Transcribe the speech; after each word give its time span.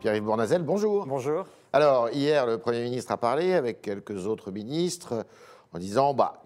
Pierre-Yves 0.00 0.24
Bournazel, 0.24 0.62
bonjour. 0.62 1.06
Bonjour. 1.06 1.46
Alors, 1.72 2.10
hier, 2.10 2.46
le 2.46 2.58
Premier 2.58 2.82
ministre 2.82 3.12
a 3.12 3.16
parlé 3.16 3.54
avec 3.54 3.80
quelques 3.80 4.26
autres 4.26 4.50
ministres 4.50 5.24
en 5.72 5.78
disant 5.78 6.12
bah, 6.12 6.42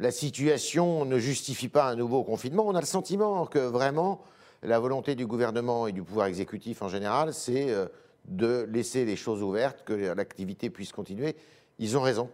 la 0.00 0.10
situation 0.10 1.04
ne 1.04 1.18
justifie 1.18 1.68
pas 1.68 1.84
un 1.84 1.96
nouveau 1.96 2.24
confinement. 2.24 2.64
On 2.66 2.74
a 2.74 2.80
le 2.80 2.86
sentiment 2.86 3.44
que 3.44 3.58
vraiment, 3.58 4.22
la 4.62 4.78
volonté 4.78 5.14
du 5.14 5.26
gouvernement 5.26 5.86
et 5.86 5.92
du 5.92 6.02
pouvoir 6.02 6.26
exécutif 6.26 6.80
en 6.80 6.88
général, 6.88 7.34
c'est 7.34 7.70
euh, 7.70 7.86
de 8.24 8.66
laisser 8.70 9.04
les 9.04 9.16
choses 9.16 9.42
ouvertes, 9.42 9.84
que 9.84 9.92
l'activité 10.14 10.70
puisse 10.70 10.92
continuer. 10.92 11.36
Ils 11.78 11.98
ont 11.98 12.02
raison. 12.02 12.30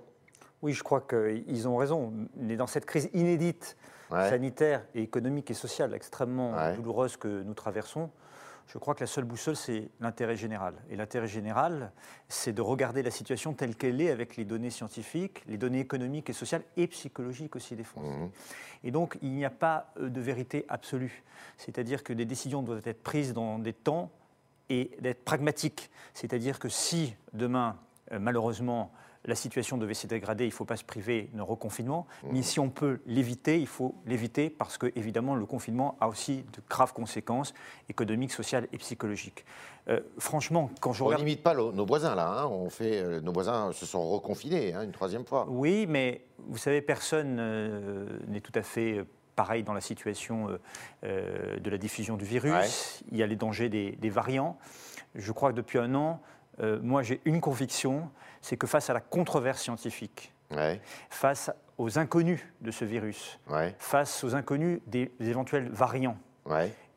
Oui, 0.62 0.72
je 0.72 0.84
crois 0.84 1.00
qu'ils 1.00 1.68
ont 1.68 1.76
raison. 1.76 2.12
On 2.40 2.48
est 2.48 2.56
dans 2.56 2.68
cette 2.68 2.86
crise 2.86 3.10
inédite, 3.12 3.76
sanitaire 4.08 4.84
et 4.94 5.02
économique 5.02 5.50
et 5.50 5.54
sociale 5.54 5.94
extrêmement 5.94 6.54
douloureuse 6.76 7.16
que 7.16 7.42
nous 7.42 7.54
traversons. 7.54 8.08
Je 8.66 8.78
crois 8.78 8.94
que 8.94 9.00
la 9.00 9.06
seule 9.06 9.24
boussole, 9.24 9.56
c'est 9.56 9.88
l'intérêt 10.00 10.36
général. 10.36 10.74
Et 10.90 10.96
l'intérêt 10.96 11.28
général, 11.28 11.92
c'est 12.28 12.52
de 12.52 12.62
regarder 12.62 13.02
la 13.02 13.10
situation 13.10 13.52
telle 13.52 13.76
qu'elle 13.76 14.00
est 14.00 14.10
avec 14.10 14.36
les 14.36 14.44
données 14.44 14.70
scientifiques, 14.70 15.42
les 15.46 15.56
données 15.56 15.80
économiques 15.80 16.30
et 16.30 16.32
sociales 16.32 16.62
et 16.76 16.86
psychologiques 16.86 17.56
aussi 17.56 17.76
des 17.76 17.84
Français. 17.84 18.08
Mmh. 18.08 18.30
Et 18.84 18.90
donc, 18.90 19.18
il 19.22 19.30
n'y 19.30 19.44
a 19.44 19.50
pas 19.50 19.92
euh, 19.98 20.08
de 20.08 20.20
vérité 20.20 20.64
absolue. 20.68 21.22
C'est-à-dire 21.56 22.02
que 22.02 22.12
des 22.12 22.24
décisions 22.24 22.62
doivent 22.62 22.86
être 22.86 23.02
prises 23.02 23.32
dans 23.32 23.58
des 23.58 23.72
temps 23.72 24.10
et 24.70 24.90
d'être 25.00 25.24
pragmatiques. 25.24 25.90
C'est-à-dire 26.14 26.58
que 26.58 26.68
si 26.68 27.14
demain, 27.32 27.76
euh, 28.12 28.18
malheureusement, 28.18 28.92
la 29.24 29.34
situation 29.34 29.78
devait 29.78 29.94
se 29.94 30.06
dégrader, 30.06 30.44
il 30.44 30.48
ne 30.48 30.52
faut 30.52 30.64
pas 30.64 30.76
se 30.76 30.84
priver 30.84 31.30
d'un 31.32 31.42
reconfinement. 31.42 32.06
Mmh. 32.22 32.28
Mais 32.32 32.42
si 32.42 32.60
on 32.60 32.68
peut 32.70 33.00
l'éviter, 33.06 33.58
il 33.58 33.66
faut 33.66 33.94
l'éviter 34.06 34.50
parce 34.50 34.76
que, 34.78 34.92
évidemment, 34.96 35.34
le 35.34 35.46
confinement 35.46 35.96
a 36.00 36.08
aussi 36.08 36.44
de 36.52 36.60
graves 36.68 36.92
conséquences 36.92 37.54
économiques, 37.88 38.32
sociales 38.32 38.68
et 38.72 38.78
psychologiques. 38.78 39.44
Euh, 39.88 40.00
franchement, 40.18 40.70
quand 40.80 40.92
je 40.92 41.02
regarde. 41.02 41.22
On 41.22 41.24
limite 41.24 41.42
pas 41.42 41.54
nos 41.54 41.86
voisins, 41.86 42.14
là. 42.14 42.28
Hein. 42.28 42.46
on 42.46 42.70
fait, 42.70 43.00
euh, 43.00 43.20
nos 43.20 43.32
voisins 43.32 43.72
se 43.72 43.84
sont 43.84 44.08
reconfinés 44.08 44.72
hein, 44.72 44.82
une 44.82 44.92
troisième 44.92 45.26
fois. 45.26 45.46
Oui, 45.48 45.86
mais 45.88 46.22
vous 46.38 46.56
savez, 46.56 46.80
personne 46.80 47.36
euh, 47.38 48.06
n'est 48.28 48.40
tout 48.40 48.52
à 48.54 48.62
fait 48.62 49.04
pareil 49.36 49.62
dans 49.64 49.72
la 49.72 49.80
situation 49.80 50.46
de 51.02 51.70
la 51.70 51.76
diffusion 51.76 52.16
du 52.16 52.24
virus. 52.24 53.02
Il 53.10 53.18
y 53.18 53.22
a 53.24 53.26
les 53.26 53.34
dangers 53.34 53.68
des, 53.68 53.90
des, 53.90 54.08
variants. 54.08 54.56
Je 55.16 55.32
crois 55.32 55.50
que 55.50 55.56
depuis 55.56 55.78
un 55.78 55.92
an, 55.96 56.20
moi 56.58 57.02
j'ai 57.02 57.20
une 57.24 57.40
conviction, 57.40 58.10
c'est 58.40 58.56
que 58.56 58.66
face 58.66 58.90
à 58.90 58.92
la 58.92 59.00
controverse 59.00 59.62
scientifique, 59.62 60.32
face 61.10 61.50
aux 61.78 61.98
inconnus 61.98 62.40
de 62.60 62.70
ce 62.70 62.84
virus, 62.84 63.38
face 63.78 64.24
aux 64.24 64.34
inconnus 64.34 64.80
des, 64.86 65.10
éventuels 65.20 65.68
variants, 65.68 66.18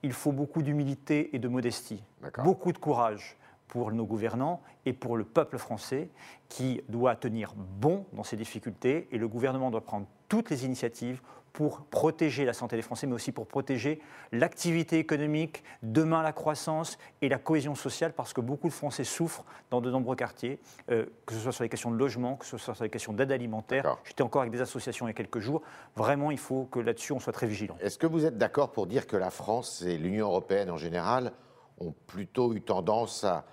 il 0.04 0.14
faut 0.14 0.32
beaucoup 0.32 0.62
d'humilité 0.62 1.36
et 1.36 1.40
de 1.40 1.48
modestie, 1.48 2.04
beaucoup 2.44 2.72
de 2.72 2.78
courage 2.78 3.38
pour 3.68 3.92
nos 3.92 4.06
gouvernants 4.06 4.62
et 4.86 4.94
pour 4.94 5.18
le 5.18 5.24
peuple 5.24 5.58
français 5.58 6.10
qui 6.50 6.82
doit 6.88 7.16
tenir 7.16 7.54
bon 7.56 8.06
dans 8.14 8.24
ces 8.24 8.38
difficultés 8.38 9.08
et 9.12 9.18
le 9.18 9.28
gouvernement 9.28 9.72
doit 9.72 9.84
prendre 9.84 10.08
toutes 10.28 10.50
les 10.50 10.66
initiatives 10.66 11.22
pour 11.58 11.82
protéger 11.86 12.46
la 12.46 12.54
santé 12.54 12.76
des 12.76 12.84
Français, 12.84 13.08
mais 13.08 13.16
aussi 13.16 13.32
pour 13.32 13.48
protéger 13.48 14.00
l'activité 14.32 15.00
économique, 15.00 15.64
demain 15.82 16.22
la 16.22 16.32
croissance 16.32 17.00
et 17.24 17.30
la 17.30 17.40
cohésion 17.40 17.74
sociale, 17.74 18.14
parce 18.14 18.32
que 18.32 18.42
beaucoup 18.42 18.68
de 18.68 18.74
Français 18.74 19.04
souffrent 19.04 19.44
dans 19.72 19.82
de 19.82 19.90
nombreux 19.90 20.16
quartiers, 20.16 20.60
euh, 20.92 21.08
que 21.26 21.34
ce 21.34 21.40
soit 21.40 21.52
sur 21.52 21.64
les 21.64 21.70
questions 21.70 21.90
de 21.90 21.98
logement, 21.98 22.36
que 22.36 22.46
ce 22.46 22.60
soit 22.60 22.76
sur 22.76 22.84
les 22.84 22.92
questions 22.92 23.12
d'aide 23.12 23.32
alimentaire. 23.32 23.98
J'étais 24.04 24.22
encore 24.22 24.42
avec 24.42 24.52
des 24.52 24.62
associations 24.62 25.08
il 25.08 25.10
y 25.10 25.12
a 25.12 25.16
quelques 25.16 25.40
jours. 25.40 25.64
Vraiment, 25.96 26.30
il 26.30 26.38
faut 26.38 26.66
que 26.66 26.80
là-dessus, 26.80 27.14
on 27.14 27.20
soit 27.20 27.34
très 27.34 27.48
vigilant. 27.48 27.76
Est-ce 27.80 27.98
que 27.98 28.06
vous 28.06 28.26
êtes 28.26 28.38
d'accord 28.38 28.72
pour 28.72 28.86
dire 28.86 29.08
que 29.08 29.18
la 29.18 29.32
France 29.32 29.82
et 29.82 29.98
l'Union 29.98 30.28
européenne 30.28 30.70
en 30.70 30.78
général 30.78 31.34
ont 31.80 31.96
plutôt 32.06 32.54
eu 32.54 32.62
tendance 32.62 33.24
à, 33.24 33.46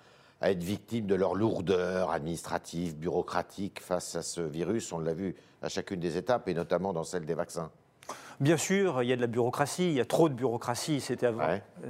à 0.44 0.50
être 0.50 0.62
victimes 0.62 1.06
de 1.06 1.14
leur 1.14 1.34
lourdeur 1.34 2.10
administrative, 2.10 2.98
bureaucratique 2.98 3.80
face 3.80 4.14
à 4.14 4.20
ce 4.20 4.42
virus 4.42 4.92
On 4.92 4.98
l'a 4.98 5.14
vu 5.14 5.34
à 5.62 5.70
chacune 5.70 6.00
des 6.00 6.18
étapes, 6.18 6.48
et 6.48 6.55
notamment 6.55 6.92
dans 6.92 7.02
celle 7.02 7.24
des 7.24 7.32
vaccins. 7.32 7.70
Bien 8.40 8.58
sûr, 8.58 9.02
il 9.02 9.08
y 9.08 9.12
a 9.14 9.16
de 9.16 9.22
la 9.22 9.27
bureaucratie, 9.27 9.88
il 9.88 9.94
y 9.94 10.02
a 10.02 10.04
trop 10.04 10.28
de 10.28 10.34
bureaucratie, 10.34 11.00
c'était, 11.00 11.30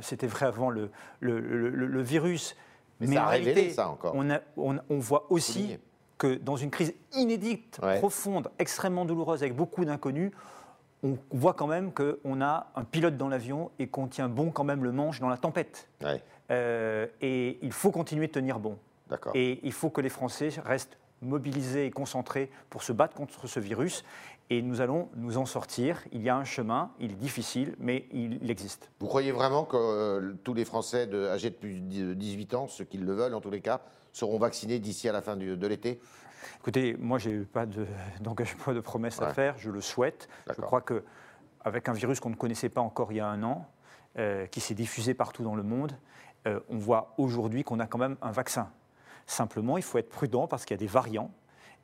c'était 0.03 0.29
vrai 0.29 0.47
avant 0.47 0.71
le, 0.71 0.91
le, 1.19 2.03
virus. 2.03 2.55
Mais, 3.01 3.17
ça 3.17 3.25
a 3.25 3.29
révélé 3.31 3.71
ça 3.71 3.89
encore. 3.89 4.15
On, 4.15 4.79
on, 4.89 4.99
voit 5.01 5.27
aussi 5.31 5.77
que 6.17 6.37
dans 6.37 6.55
une 6.55 6.71
crise 6.71 6.95
inédite, 7.13 7.81
profonde, 7.99 8.53
extrêmement 8.61 9.05
douloureuse, 9.05 9.43
avec 9.43 9.57
beaucoup 9.57 9.85
d'inconnus, 9.85 10.31
on 11.03 11.19
voit 11.33 11.55
quand 11.55 11.67
même 11.67 11.93
qu'on 11.93 12.41
a 12.41 12.69
un 12.77 12.85
pilote 12.85 13.17
dans 13.17 13.29
l'avion 13.29 13.73
et 13.81 13.89
qu'on 13.89 14.07
tient 14.07 14.29
bon 14.29 14.53
quand 14.53 14.65
même 14.65 14.85
le 14.85 14.93
manche 14.93 15.19
dans 15.19 15.29
la 15.29 15.39
tempête. 15.39 15.89
Euh, 16.51 17.07
et 17.21 17.59
il 17.63 17.73
faut 17.73 17.91
continuer 17.91 18.27
de 18.27 18.33
tenir 18.33 18.59
bon. 18.59 18.79
Et 19.35 19.61
il 19.63 19.73
faut 19.73 19.91
que 19.91 20.01
les 20.01 20.09
Français 20.09 20.49
restent 20.65 20.99
mobilisés 21.23 21.87
et 21.87 21.91
concentrés 21.91 22.51
pour 22.69 22.83
se 22.83 22.93
battre 22.93 23.15
contre 23.15 23.47
ce 23.47 23.61
virus 23.61 24.05
et 24.51 24.61
nous 24.61 24.81
allons 24.81 25.09
nous 25.17 25.39
en 25.39 25.47
sortir. 25.47 26.03
Il 26.13 26.23
y 26.23 26.29
a 26.29 26.37
un 26.37 26.45
chemin, 26.45 26.91
il 26.99 27.13
est 27.13 27.17
difficile, 27.17 27.77
mais 27.79 28.07
il, 28.13 28.51
existe. 28.51 28.91
Vous 29.01 29.07
croyez 29.07 29.33
vraiment 29.33 29.65
que 29.65 29.77
euh, 29.77 30.35
tous 30.43 30.53
les 30.53 30.65
Français 30.65 31.07
de, 31.07 31.29
âgés 31.29 31.51
de 31.51 31.55
plus 31.55 31.81
de 31.81 32.15
18 32.15 32.55
ans, 32.55 32.69
ceux 32.69 32.85
qui 32.85 32.99
le 32.99 33.13
veulent 33.13 33.35
en 33.35 33.41
tous 33.41 33.51
les 33.51 33.61
cas, 33.61 33.81
seront 34.13 34.39
vaccinés 34.39 34.79
d'ici 34.79 35.09
à 35.09 35.13
la 35.13 35.23
fin 35.23 35.37
de 35.37 35.67
l'été? 35.67 36.01
Écoutez, 36.61 36.97
moi, 36.99 37.19
je 37.19 37.31
n'ai 37.31 37.45
pas 37.45 37.67
d'engagement, 38.21 38.65
de, 38.69 38.75
de 38.75 38.81
promesse 38.81 39.21
à 39.21 39.33
faire, 39.33 39.57
je 39.59 39.71
le 39.71 39.81
souhaite. 39.81 40.29
Je 40.49 40.61
crois 40.61 40.83
qu'avec 40.83 41.89
un 41.89 41.93
virus 41.93 42.21
qu'on 42.21 42.31
ne 42.31 42.37
connaissait 42.37 42.69
pas 42.69 42.81
encore 42.81 43.13
il 43.13 43.17
y 43.17 43.21
a 43.21 43.27
un 43.27 43.43
an, 43.43 43.67
euh, 44.19 44.47
qui 44.47 44.61
s'est 44.61 44.75
diffusé 44.75 45.13
partout 45.13 45.43
dans 45.43 45.57
le 45.57 45.63
monde, 45.63 45.93
euh, 46.47 46.61
on 46.69 46.79
voit 46.79 47.15
aujourd'hui 47.19 47.65
qu'on 47.65 47.81
a 47.81 47.87
quand 47.87 47.99
même 47.99 48.17
un 48.23 48.33
vaccin. 48.33 48.71
Simplement, 49.27 49.77
il 49.77 49.83
faut 49.83 49.99
être 49.99 50.11
prudent 50.11 50.47
parce 50.47 50.65
qu'il 50.65 50.75
y 50.75 50.79
a 50.79 50.79
des 50.79 50.87
variants 50.87 51.31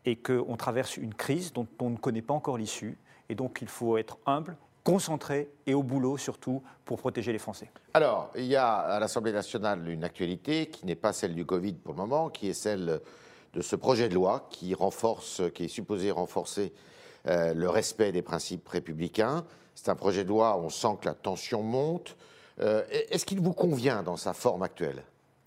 et 0.05 0.17
qu'on 0.17 0.57
traverse 0.57 0.97
une 0.97 1.15
crise 1.15 1.53
dont 1.53 1.67
on 1.81 1.91
ne 1.91 1.97
connaît 1.97 2.23
pas 2.23 2.35
encore 2.35 2.59
l'issue. 2.59 2.99
Et 3.29 3.35
donc 3.35 3.59
il 3.63 3.69
faut 3.69 3.97
être 3.97 4.19
humble, 4.27 4.57
concentré 4.85 5.51
et 5.67 5.75
au 5.75 5.83
boulot 5.83 6.17
surtout 6.17 6.63
pour 6.85 6.99
protéger 6.99 7.33
les 7.33 7.39
Français. 7.39 7.71
Alors, 7.95 8.31
il 8.37 8.47
y 8.47 8.57
a 8.57 8.77
à 8.77 9.01
l'Assemblée 9.01 9.33
nationale 9.33 9.89
une 9.89 10.05
actualité 10.05 10.67
qui 10.67 10.87
n'est 10.87 10.95
pas 10.95 11.13
celle 11.13 11.35
du 11.35 11.45
Covid 11.45 11.75
pour 11.75 11.93
le 11.93 11.99
moment, 11.99 12.29
qui 12.29 12.49
est 12.49 12.55
celle 12.55 13.01
de 13.53 13.61
ce 13.63 13.77
projet 13.77 14.09
de 14.09 14.15
loi 14.15 14.47
qui 14.51 14.75
renforce, 14.75 15.43
qui 15.55 15.65
est 15.65 15.69
supposé 15.69 16.11
renforcer 16.11 16.73
euh, 17.27 17.53
le 17.53 17.69
respect 17.69 18.13
des 18.13 18.23
principes 18.23 18.67
républicains. 18.69 19.45
C'est 19.75 19.91
un 19.91 19.97
projet 19.97 20.25
de 20.25 20.29
loi, 20.29 20.59
on 20.59 20.69
sent 20.69 20.99
que 21.01 21.09
la 21.09 21.15
tension 21.15 21.63
monte. 21.63 22.17
Euh, 22.61 22.85
est-ce 22.91 23.25
qu'il 23.25 23.41
vous 23.41 23.53
convient 23.53 24.03
dans 24.03 24.17
sa 24.17 24.33
forme 24.33 24.63
actuelle? 24.63 25.03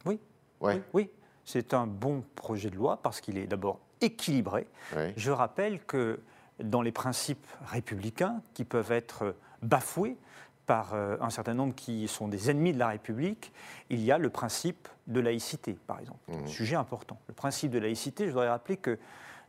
Oui. 0.05 0.19
Oui, 0.61 0.81
oui. 0.93 1.09
C'est 1.45 1.73
un 1.73 1.85
bon 1.87 2.23
projet 2.35 2.69
de 2.69 2.75
loi 2.75 2.99
parce 3.01 3.21
qu'il 3.21 3.37
est 3.37 3.47
d'abord 3.47 3.79
équilibré. 4.01 4.67
Je 5.15 5.31
rappelle 5.31 5.83
que 5.83 6.19
dans 6.59 6.81
les 6.81 6.91
principes 6.91 7.45
républicains 7.65 8.41
qui 8.53 8.63
peuvent 8.63 8.91
être 8.91 9.35
bafoués 9.61 10.17
par 10.65 10.93
euh, 10.93 11.17
un 11.19 11.29
certain 11.29 11.53
nombre 11.53 11.75
qui 11.75 12.07
sont 12.07 12.27
des 12.29 12.49
ennemis 12.49 12.73
de 12.73 12.79
la 12.79 12.87
République, 12.89 13.51
il 13.89 14.01
y 14.01 14.11
a 14.11 14.17
le 14.17 14.29
principe 14.29 14.87
de 15.07 15.19
laïcité, 15.19 15.77
par 15.87 15.99
exemple. 15.99 16.19
Mmh. 16.29 16.47
Sujet 16.47 16.75
important. 16.77 17.19
Le 17.27 17.33
principe 17.33 17.71
de 17.71 17.79
laïcité, 17.79 18.25
je 18.25 18.31
voudrais 18.31 18.49
rappeler 18.49 18.77
que, 18.77 18.97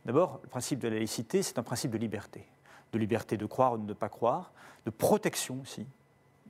d'abord, 0.05 0.41
le 0.43 0.49
principe 0.49 0.79
de 0.79 0.89
laïcité, 0.89 1.41
c'est 1.41 1.57
un 1.57 1.63
principe 1.63 1.91
de 1.91 1.97
liberté. 1.97 2.45
De 2.91 2.99
liberté 2.99 3.37
de 3.37 3.45
croire 3.45 3.73
ou 3.73 3.77
de 3.77 3.85
ne 3.85 3.93
pas 3.93 4.09
croire, 4.09 4.51
de 4.85 4.89
protection 4.89 5.59
aussi 5.61 5.87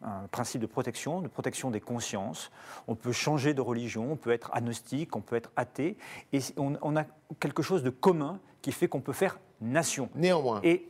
un 0.01 0.27
principe 0.27 0.61
de 0.61 0.65
protection, 0.65 1.21
de 1.21 1.27
protection 1.27 1.71
des 1.71 1.81
consciences. 1.81 2.51
On 2.87 2.95
peut 2.95 3.11
changer 3.11 3.53
de 3.53 3.61
religion, 3.61 4.11
on 4.11 4.15
peut 4.15 4.31
être 4.31 4.49
agnostique, 4.53 5.15
on 5.15 5.21
peut 5.21 5.35
être 5.35 5.51
athée, 5.55 5.97
et 6.33 6.39
on, 6.57 6.95
a 6.95 7.05
quelque 7.39 7.63
chose 7.63 7.83
de 7.83 7.89
commun 7.89 8.39
qui 8.61 8.71
fait 8.71 8.87
qu'on 8.87 9.01
peut 9.01 9.13
faire 9.13 9.39
nation. 9.61 10.09
Néanmoins. 10.15 10.61
Et, 10.63 10.87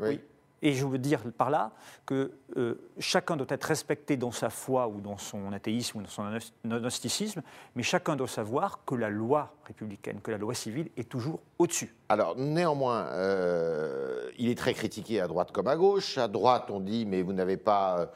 oui. 0.00 0.20
Et 0.64 0.72
je 0.72 0.86
veux 0.86 0.96
dire 0.96 1.20
par 1.36 1.50
là 1.50 1.72
que 2.06 2.32
euh, 2.56 2.76
chacun 2.98 3.36
doit 3.36 3.46
être 3.50 3.64
respecté 3.64 4.16
dans 4.16 4.32
sa 4.32 4.48
foi 4.48 4.88
ou 4.88 5.02
dans 5.02 5.18
son 5.18 5.52
athéisme 5.52 5.98
ou 5.98 6.02
dans 6.02 6.08
son 6.08 6.24
agnosticisme, 6.64 7.42
mais 7.76 7.82
chacun 7.82 8.16
doit 8.16 8.26
savoir 8.26 8.80
que 8.86 8.94
la 8.94 9.10
loi 9.10 9.54
républicaine, 9.66 10.22
que 10.22 10.30
la 10.30 10.38
loi 10.38 10.54
civile 10.54 10.88
est 10.96 11.06
toujours 11.06 11.40
au-dessus. 11.58 11.94
Alors 12.08 12.34
néanmoins, 12.36 13.08
euh, 13.12 14.30
il 14.38 14.48
est 14.48 14.56
très 14.56 14.72
critiqué 14.72 15.20
à 15.20 15.28
droite 15.28 15.52
comme 15.52 15.68
à 15.68 15.76
gauche. 15.76 16.16
À 16.16 16.28
droite, 16.28 16.70
on 16.70 16.80
dit 16.80 17.04
mais 17.04 17.20
vous 17.20 17.34
n'avez 17.34 17.58
pas 17.58 18.10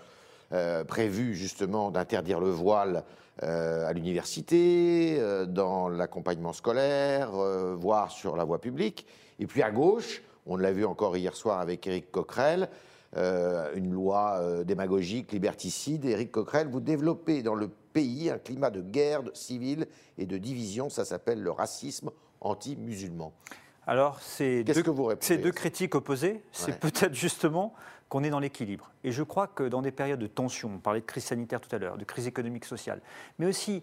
euh, 0.53 0.85
prévu 0.85 1.35
justement 1.35 1.91
d'interdire 1.91 2.41
le 2.41 2.51
voile 2.51 3.05
à 3.41 3.93
l'université, 3.93 5.23
dans 5.47 5.89
l'accompagnement 5.89 6.53
scolaire, 6.53 7.31
voire 7.77 8.11
sur 8.11 8.37
la 8.37 8.43
voie 8.43 8.61
publique. 8.61 9.07
Et 9.39 9.47
puis 9.47 9.63
à 9.63 9.71
gauche, 9.71 10.23
on 10.49 10.57
l'a 10.57 10.73
vu 10.73 10.85
encore 10.85 11.17
hier 11.17 11.37
soir 11.37 11.61
avec 11.61 11.87
Éric 11.87 12.11
Coquerel, 12.11 12.69
euh, 13.17 13.73
une 13.75 13.93
loi 13.93 14.39
euh, 14.39 14.65
démagogique, 14.65 15.33
liberticide. 15.33 16.05
Éric 16.05 16.33
Coquerel, 16.33 16.69
vous 16.69 16.81
développez 16.81 17.43
dans 17.43 17.55
le 17.55 17.69
pays 17.69 18.31
un 18.31 18.39
climat 18.39 18.71
de 18.71 18.81
guerre 18.81 19.23
civile 19.35 19.87
et 20.17 20.27
de 20.27 20.37
division. 20.37 20.89
Ça 20.89 21.05
s'appelle 21.05 21.43
le 21.43 21.51
racisme 21.51 22.11
anti-musulman. 22.41 23.33
Alors, 23.87 24.21
ces 24.21 24.65
deux, 24.65 24.75
ces 25.21 25.39
deux 25.39 25.53
critiques 25.53 25.95
opposées, 25.95 26.43
c'est 26.53 26.79
peut-être 26.79 27.15
justement 27.15 27.73
qu'on 28.11 28.23
est 28.23 28.31
dans 28.31 28.41
l'équilibre. 28.41 28.91
Et 29.05 29.13
je 29.13 29.23
crois 29.23 29.47
que 29.47 29.65
dans 29.65 29.81
des 29.81 29.93
périodes 29.93 30.21
de 30.21 30.27
tension, 30.27 30.73
on 30.75 30.79
parlait 30.79 31.01
de 31.01 31.07
crise 31.07 31.25
sanitaire 31.25 31.61
tout 31.61 31.75
à 31.75 31.79
l'heure, 31.79 31.97
de 31.97 32.05
crise 32.05 32.27
économique 32.27 32.67
sociale, 32.67 33.01
mais 33.39 33.47
aussi 33.47 33.83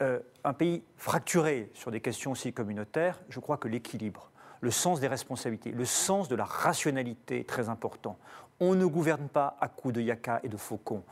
un 0.00 0.52
pays 0.52 0.82
fracturé 0.96 1.70
sur 1.72 1.90
des 1.90 2.00
questions 2.00 2.32
aussi 2.32 2.52
communautaires, 2.52 3.20
je 3.30 3.40
crois 3.40 3.56
que 3.56 3.68
l'équilibre, 3.68 4.30
le 4.60 4.70
sens 4.70 5.00
des 5.00 5.08
responsabilités, 5.08 5.70
le 5.70 5.84
sens 5.84 6.28
de 6.28 6.36
la 6.36 6.44
rationalité 6.44 7.40
est 7.40 7.48
très 7.48 7.68
important. 7.68 8.16
On 8.60 8.74
ne 8.74 8.86
gouverne 8.86 9.28
pas 9.28 9.56
à 9.60 9.68
coups 9.68 9.94
de 9.94 10.00
yaka 10.00 10.40
et 10.42 10.48
de 10.48 10.56
faucon. 10.56 11.02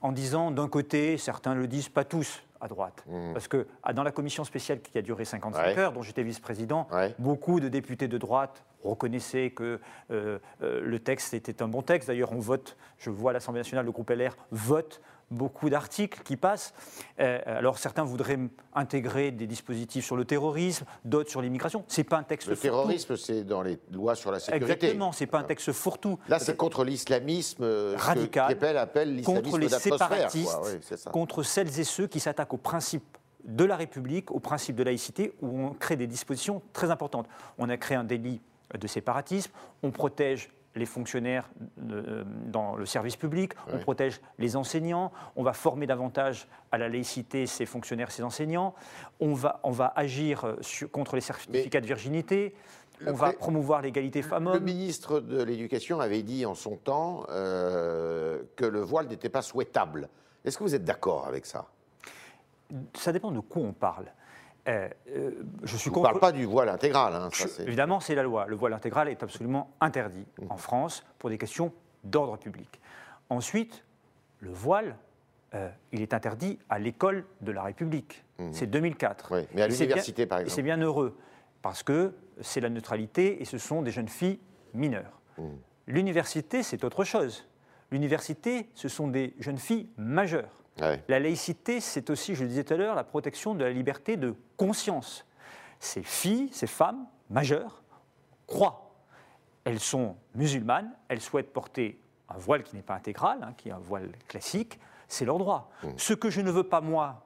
En 0.00 0.12
disant 0.12 0.50
d'un 0.50 0.68
côté, 0.68 1.18
certains 1.18 1.54
le 1.54 1.66
disent, 1.66 1.88
pas 1.88 2.04
tous, 2.04 2.42
à 2.60 2.68
droite. 2.68 3.04
Mmh. 3.08 3.32
Parce 3.32 3.48
que 3.48 3.66
ah, 3.82 3.92
dans 3.92 4.04
la 4.04 4.12
commission 4.12 4.44
spéciale 4.44 4.80
qui 4.80 4.96
a 4.96 5.02
duré 5.02 5.24
55 5.24 5.78
heures, 5.78 5.92
dont 5.92 6.02
j'étais 6.02 6.22
vice-président, 6.22 6.86
beaucoup 7.18 7.60
de 7.60 7.68
députés 7.68 8.08
de 8.08 8.18
droite 8.18 8.64
reconnaissaient 8.84 9.50
que 9.50 9.80
euh, 10.10 10.38
euh, 10.62 10.80
le 10.82 10.98
texte 10.98 11.34
était 11.34 11.62
un 11.62 11.68
bon 11.68 11.82
texte. 11.82 12.08
D'ailleurs, 12.08 12.32
on 12.32 12.38
vote, 12.38 12.76
je 12.98 13.10
vois 13.10 13.30
à 13.30 13.34
l'Assemblée 13.34 13.60
nationale, 13.60 13.84
le 13.84 13.92
groupe 13.92 14.10
LR 14.10 14.36
vote 14.50 15.00
beaucoup 15.30 15.70
d'articles 15.70 16.20
qui 16.22 16.36
passent. 16.36 16.74
Euh, 17.18 17.40
alors 17.46 17.78
certains 17.78 18.04
voudraient 18.04 18.38
intégrer 18.74 19.30
des 19.30 19.46
dispositifs 19.46 20.04
sur 20.04 20.14
le 20.14 20.26
terrorisme, 20.26 20.84
d'autres 21.06 21.30
sur 21.30 21.40
l'immigration. 21.40 21.84
C'est 21.88 22.04
pas 22.04 22.18
un 22.18 22.22
texte. 22.22 22.48
Le 22.48 22.56
terrorisme, 22.56 23.16
c'est 23.16 23.42
dans 23.42 23.62
les 23.62 23.78
lois 23.90 24.14
sur 24.14 24.30
la 24.30 24.40
sécurité. 24.40 24.72
Exactement, 24.72 25.12
c'est 25.12 25.26
pas 25.26 25.38
un 25.38 25.44
texte 25.44 25.72
fourre-tout. 25.72 26.18
Là, 26.28 26.38
c'est 26.38 26.56
contre 26.56 26.84
l'islamisme 26.84 27.64
radical, 27.96 28.58
que 28.58 28.76
appelle 28.76 29.16
l'islamisme 29.16 29.44
contre 29.44 29.58
les 29.58 29.68
séparatistes, 29.70 31.08
contre 31.10 31.42
celles 31.42 31.80
et 31.80 31.84
ceux 31.84 32.06
qui 32.06 32.20
s'attaquent 32.20 32.54
au 32.54 32.58
principe 32.58 33.16
de 33.44 33.64
la 33.64 33.76
République, 33.76 34.30
au 34.30 34.40
principe 34.40 34.76
de 34.76 34.82
laïcité, 34.82 35.34
où 35.40 35.66
on 35.66 35.70
crée 35.70 35.96
des 35.96 36.06
dispositions 36.06 36.62
très 36.72 36.90
importantes. 36.90 37.26
On 37.58 37.68
a 37.68 37.76
créé 37.76 37.96
un 37.96 38.04
délit 38.04 38.40
de 38.78 38.86
séparatisme, 38.86 39.52
on 39.82 39.90
protège 39.90 40.50
les 40.74 40.86
fonctionnaires 40.86 41.50
euh, 41.90 42.24
dans 42.46 42.76
le 42.76 42.86
service 42.86 43.16
public, 43.16 43.52
on 43.72 43.78
protège 43.78 44.20
les 44.38 44.56
enseignants, 44.56 45.12
on 45.36 45.42
va 45.42 45.52
former 45.52 45.86
davantage 45.86 46.48
à 46.70 46.78
la 46.78 46.88
laïcité 46.88 47.46
ces 47.46 47.66
fonctionnaires, 47.66 48.10
ces 48.10 48.22
enseignants, 48.22 48.74
on 49.20 49.34
va, 49.34 49.60
on 49.64 49.70
va 49.70 49.92
agir 49.94 50.44
euh, 50.44 50.56
contre 50.90 51.14
les 51.14 51.20
certificats 51.20 51.80
de 51.80 51.86
virginité. 51.86 52.54
On 53.04 53.14
va 53.14 53.32
promouvoir 53.32 53.82
l'égalité 53.82 54.22
femmes-hommes. 54.22 54.54
Le 54.54 54.60
ministre 54.60 55.18
de 55.18 55.42
l'Éducation 55.42 55.98
avait 55.98 56.22
dit 56.22 56.46
en 56.46 56.54
son 56.54 56.76
temps 56.76 57.24
euh, 57.30 58.42
que 58.54 58.64
le 58.64 58.80
voile 58.80 59.08
n'était 59.08 59.28
pas 59.28 59.42
souhaitable. 59.42 60.08
Est-ce 60.44 60.56
que 60.56 60.62
vous 60.62 60.76
êtes 60.76 60.84
d'accord 60.84 61.26
avec 61.26 61.44
ça? 61.44 61.66
Ça 62.94 63.10
dépend 63.10 63.32
de 63.32 63.40
quoi 63.40 63.62
on 63.62 63.72
parle. 63.72 64.06
Euh, 64.68 64.88
euh, 65.08 65.30
je 65.64 65.76
suis 65.76 65.90
ne 65.90 66.00
parle 66.00 66.20
pas 66.20 66.32
du 66.32 66.44
voile 66.44 66.68
intégral. 66.68 67.14
Hein, 67.14 67.28
évidemment, 67.66 67.98
c'est 67.98 68.14
la 68.14 68.22
loi. 68.22 68.46
Le 68.46 68.54
voile 68.54 68.72
intégral 68.72 69.08
est 69.08 69.22
absolument 69.22 69.70
interdit 69.80 70.24
mmh. 70.40 70.46
en 70.50 70.56
France 70.56 71.04
pour 71.18 71.30
des 71.30 71.38
questions 71.38 71.72
d'ordre 72.04 72.36
public. 72.36 72.80
Ensuite, 73.28 73.84
le 74.38 74.50
voile, 74.50 74.96
euh, 75.54 75.68
il 75.90 76.00
est 76.00 76.14
interdit 76.14 76.58
à 76.68 76.78
l'école 76.78 77.24
de 77.40 77.50
la 77.50 77.62
République. 77.62 78.24
Mmh. 78.38 78.52
C'est 78.52 78.68
2004. 78.68 79.28
Oui, 79.32 79.40
mais 79.54 79.62
à 79.62 79.68
l'université, 79.68 80.26
par 80.26 80.38
exemple. 80.38 80.54
C'est 80.54 80.62
bien 80.62 80.76
heureux, 80.76 81.16
parce 81.60 81.82
que 81.82 82.14
c'est 82.40 82.60
la 82.60 82.70
neutralité 82.70 83.42
et 83.42 83.44
ce 83.44 83.58
sont 83.58 83.82
des 83.82 83.90
jeunes 83.90 84.08
filles 84.08 84.38
mineures. 84.74 85.20
Mmh. 85.38 85.48
L'université, 85.88 86.62
c'est 86.62 86.84
autre 86.84 87.02
chose. 87.02 87.48
L'université, 87.90 88.70
ce 88.74 88.88
sont 88.88 89.08
des 89.08 89.34
jeunes 89.40 89.58
filles 89.58 89.88
majeures. 89.96 90.61
La 90.78 91.20
laïcité, 91.20 91.80
c'est 91.80 92.10
aussi, 92.10 92.34
je 92.34 92.42
le 92.42 92.48
disais 92.48 92.64
tout 92.64 92.74
à 92.74 92.76
l'heure, 92.76 92.94
la 92.94 93.04
protection 93.04 93.54
de 93.54 93.64
la 93.64 93.70
liberté 93.70 94.16
de 94.16 94.34
conscience. 94.56 95.26
Ces 95.80 96.02
filles, 96.02 96.48
ces 96.52 96.66
femmes 96.66 97.06
majeures, 97.30 97.82
croient. 98.46 98.90
Elles 99.64 99.80
sont 99.80 100.16
musulmanes, 100.34 100.90
elles 101.08 101.20
souhaitent 101.20 101.52
porter 101.52 102.00
un 102.28 102.38
voile 102.38 102.62
qui 102.62 102.76
n'est 102.76 102.82
pas 102.82 102.94
intégral, 102.94 103.38
hein, 103.42 103.54
qui 103.56 103.68
est 103.68 103.72
un 103.72 103.78
voile 103.78 104.10
classique, 104.28 104.80
c'est 105.08 105.24
leur 105.24 105.38
droit. 105.38 105.70
Mmh. 105.82 105.88
Ce 105.96 106.14
que 106.14 106.30
je 106.30 106.40
ne 106.40 106.50
veux 106.50 106.64
pas, 106.64 106.80
moi, 106.80 107.24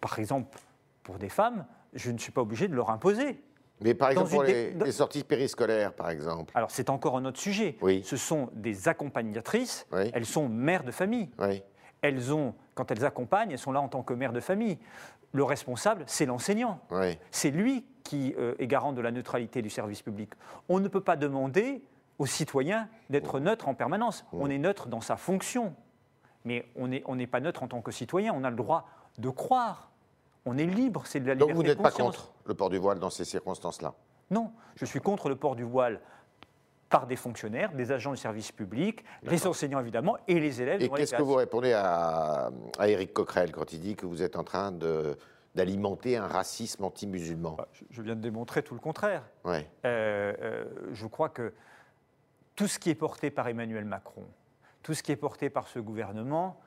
par 0.00 0.18
exemple, 0.18 0.58
pour 1.02 1.18
des 1.18 1.28
femmes, 1.28 1.64
je 1.94 2.10
ne 2.10 2.18
suis 2.18 2.32
pas 2.32 2.42
obligé 2.42 2.68
de 2.68 2.74
leur 2.74 2.90
imposer. 2.90 3.40
Mais 3.80 3.94
par 3.94 4.10
exemple, 4.10 4.30
pour 4.30 4.42
les, 4.42 4.92
sorties 4.92 5.24
périscolaires, 5.24 5.92
par 5.92 6.10
exemple 6.10 6.52
Alors, 6.54 6.70
c'est 6.70 6.90
encore 6.90 7.16
un 7.16 7.24
autre 7.24 7.40
sujet. 7.40 7.76
Oui. 7.80 8.02
Ce 8.04 8.16
sont 8.16 8.50
des 8.52 8.88
accompagnatrices, 8.88 9.86
elles 9.92 10.26
sont 10.26 10.48
mères 10.48 10.84
de 10.84 10.90
famille. 10.90 11.30
Oui. 11.38 11.62
Elles 12.00 12.32
ont, 12.32 12.54
quand 12.74 12.90
elles 12.90 13.04
accompagnent, 13.04 13.50
elles 13.50 13.58
sont 13.58 13.72
là 13.72 13.80
en 13.80 13.88
tant 13.88 14.02
que 14.02 14.14
mères 14.14 14.32
de 14.32 14.40
famille. 14.40 14.78
Le 15.32 15.42
responsable, 15.42 16.04
c'est 16.06 16.26
l'enseignant. 16.26 16.80
Oui. 16.90 17.18
C'est 17.30 17.50
lui 17.50 17.84
qui 18.02 18.34
euh, 18.38 18.54
est 18.58 18.66
garant 18.66 18.92
de 18.92 19.00
la 19.00 19.10
neutralité 19.10 19.62
du 19.62 19.68
service 19.68 20.00
public. 20.00 20.30
On 20.68 20.80
ne 20.80 20.88
peut 20.88 21.02
pas 21.02 21.16
demander 21.16 21.82
aux 22.18 22.26
citoyens 22.26 22.88
d'être 23.10 23.38
neutre 23.38 23.68
en 23.68 23.74
permanence. 23.74 24.24
On 24.32 24.48
est 24.48 24.58
neutre 24.58 24.88
dans 24.88 25.00
sa 25.00 25.16
fonction. 25.16 25.74
Mais 26.44 26.66
on 26.76 26.88
n'est 26.88 27.02
on 27.06 27.16
pas 27.26 27.40
neutre 27.40 27.62
en 27.62 27.68
tant 27.68 27.82
que 27.82 27.92
citoyen. 27.92 28.32
On 28.34 28.44
a 28.44 28.50
le 28.50 28.56
droit 28.56 28.88
de 29.18 29.28
croire 29.28 29.87
on 30.48 30.56
est 30.56 30.66
libre, 30.66 31.02
c'est 31.06 31.20
de 31.20 31.26
la 31.26 31.34
liberté. 31.34 31.52
Donc 31.52 31.62
vous 31.62 31.68
n'êtes 31.68 31.82
pas 31.82 31.90
contre 31.90 32.32
le 32.46 32.54
port 32.54 32.70
du 32.70 32.78
voile 32.78 32.98
dans 32.98 33.10
ces 33.10 33.24
circonstances-là? 33.24 33.94
Non, 34.30 34.52
je 34.76 34.84
suis 34.84 35.00
contre 35.00 35.28
le 35.28 35.36
port 35.36 35.56
du 35.56 35.62
voile 35.62 36.00
par 36.88 37.06
des 37.06 37.16
fonctionnaires, 37.16 37.72
des 37.72 37.92
agents 37.92 38.12
du 38.12 38.16
service 38.16 38.50
public, 38.50 39.04
les 39.22 39.46
enseignants 39.46 39.80
évidemment, 39.80 40.16
et 40.26 40.40
les 40.40 40.62
élèves. 40.62 40.82
Et 40.82 40.88
qu'est-ce 40.88 41.14
que 41.14 41.22
vous 41.22 41.34
répondez 41.34 41.72
à, 41.74 42.50
à 42.78 42.88
Éric 42.88 43.12
Coquerel 43.12 43.52
quand 43.52 43.72
il 43.72 43.80
dit 43.80 43.94
que 43.94 44.06
vous 44.06 44.22
êtes 44.22 44.36
en 44.36 44.44
train 44.44 44.72
d'alimenter 45.54 46.16
un 46.16 46.26
racisme 46.26 46.84
anti-musulman? 46.84 47.56
Bah, 47.58 47.68
je, 47.90 48.00
viens 48.00 48.16
de 48.16 48.22
démontrer 48.22 48.62
tout 48.62 48.74
le 48.74 48.80
contraire. 48.80 49.22
Ouais. 49.44 49.68
Euh, 49.84 50.32
euh, 50.40 50.64
je 50.92 51.06
crois 51.06 51.28
que 51.28 51.52
tout 52.56 52.66
ce 52.66 52.78
qui 52.78 52.90
est 52.90 52.94
porté 52.94 53.30
par 53.30 53.48
Emmanuel 53.48 53.84
Macron, 53.84 54.24
tout 54.82 54.94
ce 54.94 55.02
qui 55.02 55.12
est 55.12 55.16
porté 55.16 55.50
par 55.50 55.68
ce 55.68 55.78
gouvernement, 55.78 56.58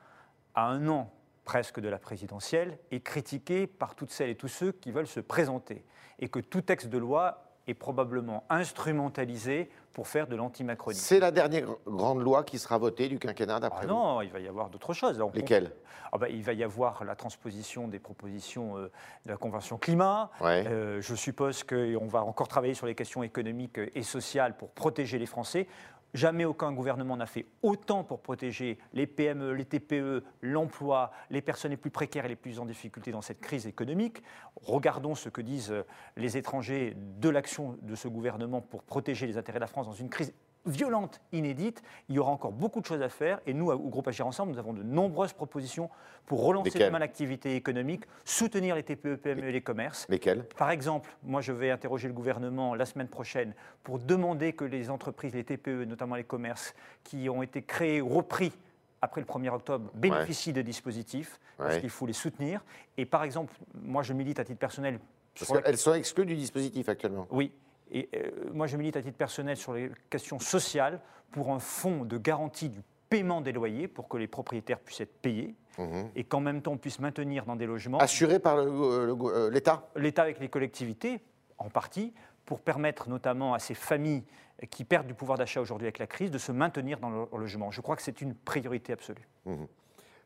a 0.54 0.66
un 0.66 0.86
an 0.86 1.10
presque 1.44 1.80
de 1.80 1.88
la 1.88 1.98
présidentielle, 1.98 2.78
est 2.90 3.00
critiqué 3.00 3.66
par 3.66 3.94
toutes 3.94 4.10
celles 4.10 4.30
et 4.30 4.36
tous 4.36 4.48
ceux 4.48 4.72
qui 4.72 4.92
veulent 4.92 5.06
se 5.06 5.20
présenter. 5.20 5.84
Et 6.18 6.28
que 6.28 6.38
tout 6.38 6.62
texte 6.62 6.88
de 6.88 6.98
loi 6.98 7.52
est 7.66 7.74
probablement 7.74 8.44
instrumentalisé 8.50 9.70
pour 9.92 10.08
faire 10.08 10.26
de 10.26 10.34
l'antimacronisme. 10.34 11.02
C'est 11.02 11.20
la 11.20 11.30
dernière 11.30 11.68
grande 11.86 12.22
loi 12.22 12.44
qui 12.44 12.58
sera 12.58 12.78
votée 12.78 13.08
du 13.08 13.18
quinquennat 13.18 13.60
d'après 13.60 13.84
ah 13.84 13.88
Non, 13.88 14.22
il 14.22 14.30
va 14.30 14.40
y 14.40 14.48
avoir 14.48 14.70
d'autres 14.70 14.94
choses. 14.94 15.22
Lesquelles? 15.34 15.72
Ah 16.12 16.18
bah, 16.18 16.28
Il 16.28 16.42
va 16.42 16.52
y 16.52 16.64
avoir 16.64 17.04
la 17.04 17.14
transposition 17.14 17.88
des 17.88 17.98
propositions 17.98 18.78
euh, 18.78 18.90
de 19.26 19.30
la 19.30 19.36
Convention 19.36 19.78
climat. 19.78 20.30
Euh, 20.42 21.00
je 21.00 21.14
suppose 21.14 21.62
qu'on 21.62 22.06
va 22.06 22.22
encore 22.24 22.48
travailler 22.48 22.74
sur 22.74 22.86
les 22.86 22.94
questions 22.94 23.22
économiques 23.22 23.78
et 23.94 24.02
sociales 24.02 24.56
pour 24.56 24.70
protéger 24.70 25.18
les 25.18 25.26
Français. 25.26 25.68
Jamais 26.14 26.44
aucun 26.44 26.72
gouvernement 26.72 27.16
n'a 27.16 27.26
fait 27.26 27.46
autant 27.62 28.04
pour 28.04 28.20
protéger 28.20 28.78
les 28.92 29.06
PME, 29.06 29.52
les 29.52 29.64
TPE, 29.64 30.22
l'emploi, 30.42 31.10
les 31.30 31.40
personnes 31.40 31.70
les 31.70 31.78
plus 31.78 31.90
précaires 31.90 32.26
et 32.26 32.28
les 32.28 32.36
plus 32.36 32.58
en 32.58 32.66
difficulté 32.66 33.12
dans 33.12 33.22
cette 33.22 33.40
crise 33.40 33.66
économique. 33.66 34.22
Regardons 34.56 35.14
ce 35.14 35.30
que 35.30 35.40
disent 35.40 35.74
les 36.16 36.36
étrangers 36.36 36.94
de 36.96 37.28
l'action 37.30 37.78
de 37.80 37.94
ce 37.94 38.08
gouvernement 38.08 38.60
pour 38.60 38.82
protéger 38.82 39.26
les 39.26 39.38
intérêts 39.38 39.58
de 39.58 39.62
la 39.62 39.66
France 39.66 39.86
dans 39.86 39.92
une 39.92 40.10
crise 40.10 40.34
violente, 40.66 41.20
inédite. 41.32 41.82
Il 42.08 42.16
y 42.16 42.18
aura 42.18 42.30
encore 42.30 42.52
beaucoup 42.52 42.80
de 42.80 42.86
choses 42.86 43.02
à 43.02 43.08
faire. 43.08 43.40
Et 43.46 43.54
nous, 43.54 43.70
au 43.70 43.88
groupe 43.88 44.08
Agir 44.08 44.26
Ensemble, 44.26 44.52
nous 44.52 44.58
avons 44.58 44.72
de 44.72 44.82
nombreuses 44.82 45.32
propositions 45.32 45.90
pour 46.26 46.44
relancer 46.44 46.78
demain 46.78 46.98
l'activité 46.98 47.56
économique, 47.56 48.04
soutenir 48.24 48.74
les 48.74 48.82
TPE, 48.82 49.16
PME 49.16 49.48
et 49.48 49.52
les 49.52 49.60
commerces. 49.60 50.06
Lesquels 50.08 50.44
Par 50.56 50.70
exemple, 50.70 51.10
moi, 51.22 51.40
je 51.40 51.52
vais 51.52 51.70
interroger 51.70 52.08
le 52.08 52.14
gouvernement 52.14 52.74
la 52.74 52.86
semaine 52.86 53.08
prochaine 53.08 53.54
pour 53.82 53.98
demander 53.98 54.52
que 54.52 54.64
les 54.64 54.90
entreprises, 54.90 55.34
les 55.34 55.44
TPE, 55.44 55.84
notamment 55.84 56.14
les 56.14 56.24
commerces, 56.24 56.74
qui 57.04 57.28
ont 57.28 57.42
été 57.42 57.62
créés, 57.62 58.00
repris 58.00 58.52
après 59.00 59.20
le 59.20 59.26
1er 59.26 59.50
octobre, 59.50 59.90
bénéficient 59.94 60.52
de 60.52 60.62
dispositifs, 60.62 61.40
parce 61.58 61.78
qu'il 61.78 61.90
faut 61.90 62.06
les 62.06 62.12
soutenir. 62.12 62.64
Et 62.96 63.04
par 63.04 63.24
exemple, 63.24 63.52
moi, 63.74 64.02
je 64.02 64.12
milite 64.12 64.38
à 64.38 64.44
titre 64.44 64.60
personnel. 64.60 65.00
Parce 65.38 65.62
qu'elles 65.62 65.78
sont 65.78 65.94
exclues 65.94 66.26
du 66.26 66.36
dispositif 66.36 66.88
actuellement. 66.88 67.26
Oui, 67.30 67.52
et 67.92 68.08
euh, 68.14 68.50
moi, 68.52 68.66
je 68.66 68.76
milite 68.76 68.96
à 68.96 69.02
titre 69.02 69.18
personnel 69.18 69.56
sur 69.56 69.74
les 69.74 69.90
questions 70.10 70.38
sociales 70.38 71.00
pour 71.30 71.50
un 71.50 71.58
fonds 71.58 72.04
de 72.04 72.16
garantie 72.18 72.70
du 72.70 72.80
paiement 73.10 73.42
des 73.42 73.52
loyers 73.52 73.86
pour 73.86 74.08
que 74.08 74.16
les 74.16 74.26
propriétaires 74.26 74.80
puissent 74.80 75.02
être 75.02 75.20
payés 75.20 75.54
mhm. 75.78 76.08
et 76.16 76.24
qu'en 76.24 76.40
même 76.40 76.62
temps 76.62 76.72
on 76.72 76.78
puisse 76.78 76.98
maintenir 76.98 77.44
dans 77.44 77.56
des 77.56 77.66
logements. 77.66 77.98
Assurés 77.98 78.38
par 78.38 78.56
euh, 78.56 79.14
euh, 79.22 79.50
l'État 79.50 79.90
L'État 79.96 80.22
avec 80.22 80.40
les 80.40 80.48
collectivités, 80.48 81.20
en 81.58 81.68
partie, 81.68 82.14
pour 82.46 82.60
permettre 82.60 83.10
notamment 83.10 83.52
à 83.52 83.58
ces 83.58 83.74
familles 83.74 84.24
qui 84.70 84.84
perdent 84.84 85.06
du 85.06 85.14
pouvoir 85.14 85.36
d'achat 85.36 85.60
aujourd'hui 85.60 85.86
avec 85.86 85.98
la 85.98 86.06
crise 86.06 86.30
de 86.30 86.38
se 86.38 86.52
maintenir 86.52 86.98
dans 87.00 87.10
leur 87.10 87.36
logement. 87.36 87.70
Je 87.70 87.82
crois 87.82 87.96
que 87.96 88.02
c'est 88.02 88.22
une 88.22 88.34
priorité 88.34 88.94
absolue. 88.94 89.28
Mhm. 89.44 89.66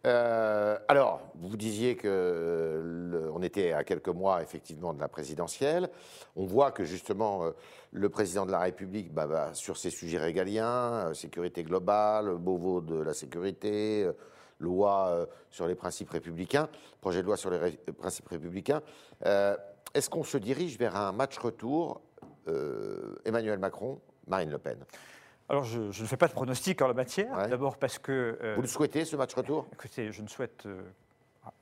Euh, 0.06 0.78
alors, 0.86 1.20
vous 1.34 1.56
disiez 1.56 1.96
que 1.96 3.28
on 3.34 3.42
était 3.42 3.72
à 3.72 3.82
quelques 3.82 4.08
mois 4.08 4.40
effectivement 4.42 4.94
de 4.94 5.00
la 5.00 5.08
présidentielle. 5.08 5.90
On 6.36 6.44
voit 6.44 6.70
que 6.70 6.84
justement 6.84 7.44
euh, 7.44 7.50
le 7.90 8.08
président 8.08 8.46
de 8.46 8.52
la 8.52 8.60
République, 8.60 9.12
bah, 9.12 9.50
sur 9.52 9.76
ces 9.76 9.90
sujets 9.90 10.18
régaliens, 10.18 11.08
euh, 11.08 11.14
sécurité 11.14 11.64
globale, 11.64 12.36
Beauvau 12.36 12.80
de 12.80 12.94
la 12.94 13.14
sécurité, 13.14 14.08
loi 14.60 15.28
sur 15.50 15.66
les 15.66 15.74
principes 15.74 16.10
républicains, 16.10 16.68
projet 17.00 17.20
de 17.20 17.26
loi 17.26 17.36
sur 17.36 17.50
les 17.50 17.72
principes 17.98 18.28
républicains. 18.28 18.80
Est-ce 19.22 20.08
qu'on 20.08 20.24
se 20.24 20.38
dirige 20.38 20.78
vers 20.78 20.96
un 20.96 21.12
match 21.12 21.36
retour 21.36 22.00
Emmanuel 23.26 23.58
Macron, 23.58 24.00
Marine 24.26 24.50
Le 24.50 24.58
Pen? 24.58 24.78
Alors, 25.48 25.64
je, 25.64 25.78
ne 25.80 26.06
fais 26.06 26.16
pas 26.16 26.26
de 26.28 26.32
pronostic 26.32 26.82
en 26.82 26.88
la 26.88 26.94
matière. 26.94 27.48
D'abord 27.48 27.76
parce 27.76 27.98
que. 27.98 28.38
Euh, 28.42 28.54
Vous 28.56 28.62
le 28.62 28.68
souhaitez, 28.68 29.04
ce 29.04 29.14
match 29.16 29.34
retour? 29.34 29.66
Écoutez, 29.72 30.10
je 30.10 30.22
ne 30.22 30.28
souhaite 30.28 30.66
euh, 30.66 30.82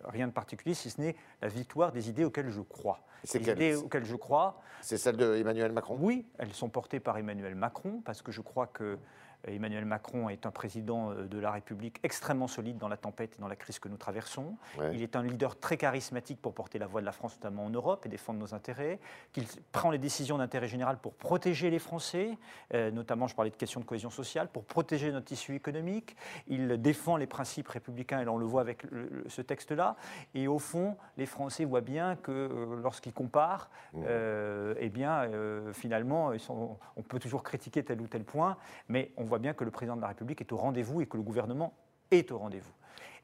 rien 0.05 0.27
de 0.27 0.33
particulier, 0.33 0.75
si 0.75 0.89
ce 0.91 1.01
n'est 1.01 1.17
la 1.43 1.49
victoire 1.49 1.93
des 1.93 2.09
idées 2.09 2.25
auxquelles 2.25 2.51
je 2.51 2.63
crois. 2.63 3.01
C'est 3.25 3.39
les 3.39 3.45
quelle- 3.45 3.57
idées 3.57 3.75
auxquelles 3.77 4.05
je 4.05 4.17
crois, 4.17 4.61
C'est 4.81 4.97
celle 4.99 5.17
d'Emmanuel 5.17 5.73
Macron? 5.73 5.97
Oui, 6.01 6.27
elles 6.39 6.53
sont 6.53 6.69
portées 6.69 7.01
par 7.01 7.19
Emmanuel 7.19 7.55
Macron, 7.55 8.01
parce 8.05 8.23
que 8.23 8.33
je 8.33 8.41
crois 8.41 8.67
que 8.67 8.99
Emmanuel 9.47 9.85
Macron 9.85 10.29
est 10.29 10.47
un 10.47 10.51
président 10.51 11.11
euh, 11.11 11.25
de 11.27 11.39
la 11.39 11.51
République 11.51 11.99
extrêmement 12.03 12.47
solide 12.49 12.79
dans 12.79 12.89
la 12.89 12.97
tempête 12.97 13.35
et 13.37 13.41
dans 13.41 13.49
la 13.49 13.57
crise 13.57 13.79
que 13.79 13.89
nous 13.89 13.97
traversons. 13.97 14.57
Ouais. 14.79 14.95
Il 14.95 15.03
est 15.03 15.17
un 15.17 15.23
leader 15.23 15.59
très 15.59 15.77
charismatique 15.77 16.41
pour 16.41 16.55
porter 16.55 16.79
la 16.79 16.87
voix 16.87 17.01
de 17.01 17.07
la 17.07 17.13
France, 17.13 17.37
notamment 17.37 17.65
en 17.67 17.71
Europe, 17.71 18.07
et 18.07 18.09
défendre 18.09 18.39
nos 18.41 18.55
intérêts. 18.55 18.99
Qu'il 19.33 19.45
prend 19.73 19.91
les 19.91 19.99
décisions 19.99 20.39
d'intérêt 20.39 20.69
général 20.69 20.99
pour 20.99 21.15
protéger 21.15 21.71
les 21.71 21.79
Français, 21.79 22.37
euh, 22.75 22.91
notamment, 22.91 23.27
je 23.27 23.35
parlais 23.35 23.51
de 23.51 23.57
questions 23.57 23.81
de 23.81 23.85
cohésion 23.85 24.11
sociale, 24.11 24.49
pour 24.49 24.65
protéger 24.65 25.13
notre 25.13 25.27
tissu 25.27 25.55
économique. 25.55 26.17
Il 26.47 26.81
défend 26.81 27.17
les 27.17 27.27
principes 27.27 27.69
républicains, 27.69 28.21
et 28.21 28.25
là, 28.25 28.33
on 28.33 28.39
le 28.39 28.47
voit 28.47 28.61
avec 28.61 28.85
le- 28.85 29.25
ce 29.29 29.43
texte-là. 29.43 29.97
Et 30.35 30.49
au 30.49 30.59
fond, 30.59 30.97
les 31.17 31.27
Français 31.27 31.65
voient 31.65 31.81
bien 31.81 32.17
que 32.17 32.33
euh, 32.33 32.81
lorsqu'ils 32.83 33.13
comparent, 33.13 33.69
euh, 33.97 34.75
eh 34.79 34.89
bien, 34.89 35.29
finalement, 35.73 36.33
ils 36.33 36.41
sont- 36.41 36.79
on 36.97 37.03
peut 37.03 37.19
toujours 37.19 37.43
critiquer 37.43 37.83
tel 37.83 38.01
ou 38.01 38.07
tel 38.07 38.25
point, 38.25 38.57
mais 38.89 39.11
on 39.17 39.25
voit 39.25 39.34
bien 39.39 39.55
que 39.55 39.65
le 39.65 39.71
président 39.71 39.97
de 39.97 40.01
la 40.01 40.09
République 40.09 40.41
est 40.41 40.53
au 40.53 40.57
rendez-vous 40.57 41.01
et 41.01 41.07
que 41.07 41.17
le 41.17 41.23
gouvernement 41.23 41.75
est 42.11 42.31
au 42.33 42.39
rendez-vous. 42.39 42.73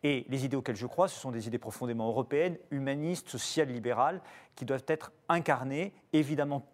Et 0.02 0.25
les 0.29 0.45
idées 0.45 0.57
auxquelles 0.57 0.76
je 0.76 0.87
crois, 0.87 1.09
ce 1.09 1.19
sont 1.19 1.31
des 1.31 1.47
idées 1.47 1.59
profondément 1.59 2.09
européennes, 2.09 2.57
humanistes, 2.71 3.29
sociales, 3.29 3.69
libérales, 3.69 4.21
qui 4.55 4.64
doivent 4.64 4.85
être 4.87 5.12
incarnées, 5.29 5.93
évidemment, 6.12 6.67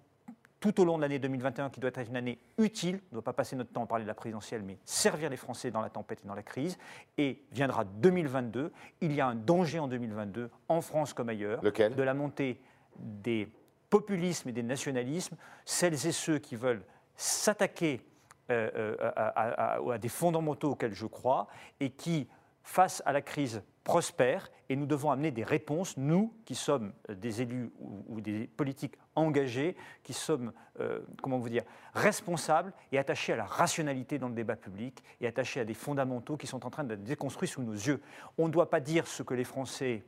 tout 0.61 0.81
au 0.81 0.85
long 0.85 0.97
de 0.97 1.03
l'année 1.03 1.19
2021, 1.19 1.71
qui 1.71 1.81
doit 1.81 1.91
être 1.95 2.09
une 2.09 2.17
année 2.17 2.39
utile. 2.59 2.97
On 2.97 3.07
ne 3.11 3.13
doit 3.15 3.23
pas 3.23 3.33
passer 3.33 3.57
notre 3.57 3.73
temps 3.73 3.85
à 3.85 3.87
parler 3.87 4.05
de 4.05 4.09
la 4.09 4.15
présidentielle, 4.15 4.63
mais 4.63 4.79
servir 4.85 5.29
les 5.29 5.37
Français 5.37 5.71
dans 5.71 5.81
la 5.81 5.91
tempête 5.91 6.21
et 6.25 6.29
dans 6.29 6.35
la 6.35 6.43
crise. 6.43 6.79
Et 7.19 7.43
viendra 7.53 7.85
2022. 7.85 8.73
Il 9.01 9.13
y 9.13 9.21
a 9.21 9.27
un 9.27 9.35
danger 9.35 9.81
en 9.81 9.89
2022, 9.89 10.51
en 10.69 10.81
France 10.81 11.13
comme 11.13 11.29
ailleurs, 11.29 11.63
Lequel? 11.63 11.95
de 11.95 12.03
la 12.03 12.15
montée 12.15 12.61
des 12.97 13.49
populismes 13.91 14.49
et 14.49 14.53
des 14.53 14.63
nationalismes, 14.63 15.37
celles 15.65 16.07
et 16.07 16.13
ceux 16.13 16.39
qui 16.39 16.57
veulent 16.57 16.85
s'attaquer 17.17 18.01
euh, 18.51 18.71
euh, 18.77 19.11
à, 19.15 19.99
des 19.99 20.09
fondamentaux 20.09 20.71
auxquels 20.71 20.95
je 20.95 21.07
crois 21.07 21.49
et 21.81 21.91
qui, 21.91 22.29
face 22.63 23.03
à 23.07 23.13
la 23.13 23.23
crise, 23.23 23.63
prospèrent. 23.85 24.51
Et 24.69 24.77
nous 24.77 24.87
devons 24.87 25.11
amener 25.11 25.31
des 25.31 25.45
réponses, 25.45 25.97
nous 25.97 26.33
qui 26.45 26.55
sommes 26.55 26.93
des 27.09 27.43
élus 27.43 27.71
ou, 28.09 28.21
des 28.21 28.49
politiques 28.49 28.97
engagés, 29.15 29.77
qui 30.03 30.13
sommes, 30.13 30.53
euh, 30.81 31.01
comment 31.23 31.39
vous 31.39 31.49
dire, 31.49 31.63
responsables 31.95 32.73
et 32.93 32.99
attachés 32.99 33.33
à 33.33 33.37
la 33.37 33.45
rationalité 33.45 34.19
dans 34.19 34.29
le 34.29 34.35
débat 34.35 34.57
public 34.57 35.03
et 35.21 35.27
attachés 35.27 35.61
à 35.61 35.65
des 35.65 35.75
fondamentaux 35.75 36.37
qui 36.37 36.47
sont 36.47 36.67
en 36.67 36.71
train 36.71 36.85
d'être 36.85 37.05
déconstruits 37.05 37.49
sous 37.49 37.63
nos 37.63 37.73
yeux. 37.73 38.01
On 38.39 38.47
ne 38.49 38.53
doit 38.53 38.71
pas 38.71 38.81
dire 38.81 39.07
ce 39.07 39.23
que 39.23 39.35
les 39.35 39.45
Français 39.45 40.05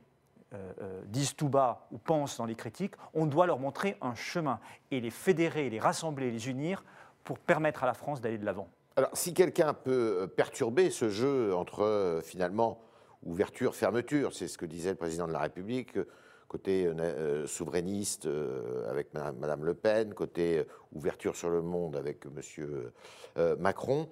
euh, 0.51 0.73
euh, 0.81 1.01
disent 1.05 1.35
tout 1.35 1.47
bas 1.47 1.87
ou 1.91 1.99
pensent 1.99 2.37
dans 2.37 2.45
les 2.45 2.55
critiques, 2.55 2.95
on 3.13 3.27
doit 3.27 3.45
leur 3.45 3.59
montrer 3.59 3.97
un 4.01 4.15
chemin 4.15 4.59
et 4.89 4.99
les 4.99 5.11
fédérer, 5.11 5.69
les 5.69 5.79
rassembler, 5.79 6.31
les 6.31 6.49
unir 6.49 6.83
pour 7.29 7.37
permettre 7.37 7.83
à 7.83 7.85
la 7.85 7.93
France 7.93 8.21
d'aller 8.21 8.39
de 8.39 8.45
l'avant. 8.45 8.67
Alors, 8.95 9.11
si 9.13 9.35
quelqu'un 9.35 9.75
peut 9.75 10.21
euh, 10.21 10.25
perturber 10.25 10.89
ce 10.89 11.09
jeu 11.09 11.53
entre, 11.53 11.83
euh, 11.83 12.21
finalement, 12.21 12.81
ouverture, 13.21 13.75
fermeture, 13.75 14.33
c'est 14.33 14.47
ce 14.47 14.57
que 14.57 14.65
disait 14.65 14.89
le 14.89 14.95
président 14.95 15.27
de 15.27 15.31
la 15.31 15.37
République, 15.37 15.95
euh, 15.95 16.07
côté 16.47 16.87
euh, 16.87 17.45
souverainiste 17.45 18.25
euh, 18.25 18.89
avec 18.89 19.13
Madame, 19.13 19.63
Le 19.63 19.75
Pen, 19.75 20.15
côté 20.15 20.65
ouverture 20.91 21.35
sur 21.35 21.51
le 21.51 21.61
monde 21.61 21.95
avec 21.95 22.25
Monsieur 22.25 22.91
euh, 23.37 23.55
Macron, 23.57 24.09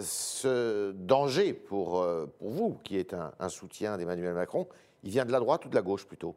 ce 0.00 0.92
danger 0.92 1.52
pour, 1.52 2.06
pour 2.38 2.50
vous, 2.50 2.78
qui 2.82 2.96
est 2.96 3.12
un, 3.12 3.32
un 3.38 3.50
soutien 3.50 3.98
d'Emmanuel 3.98 4.32
Macron, 4.32 4.66
il 5.02 5.10
vient 5.10 5.26
de 5.26 5.32
la 5.32 5.40
droite 5.40 5.66
ou 5.66 5.68
de 5.68 5.74
la 5.74 5.82
gauche 5.82 6.06
plutôt? 6.06 6.34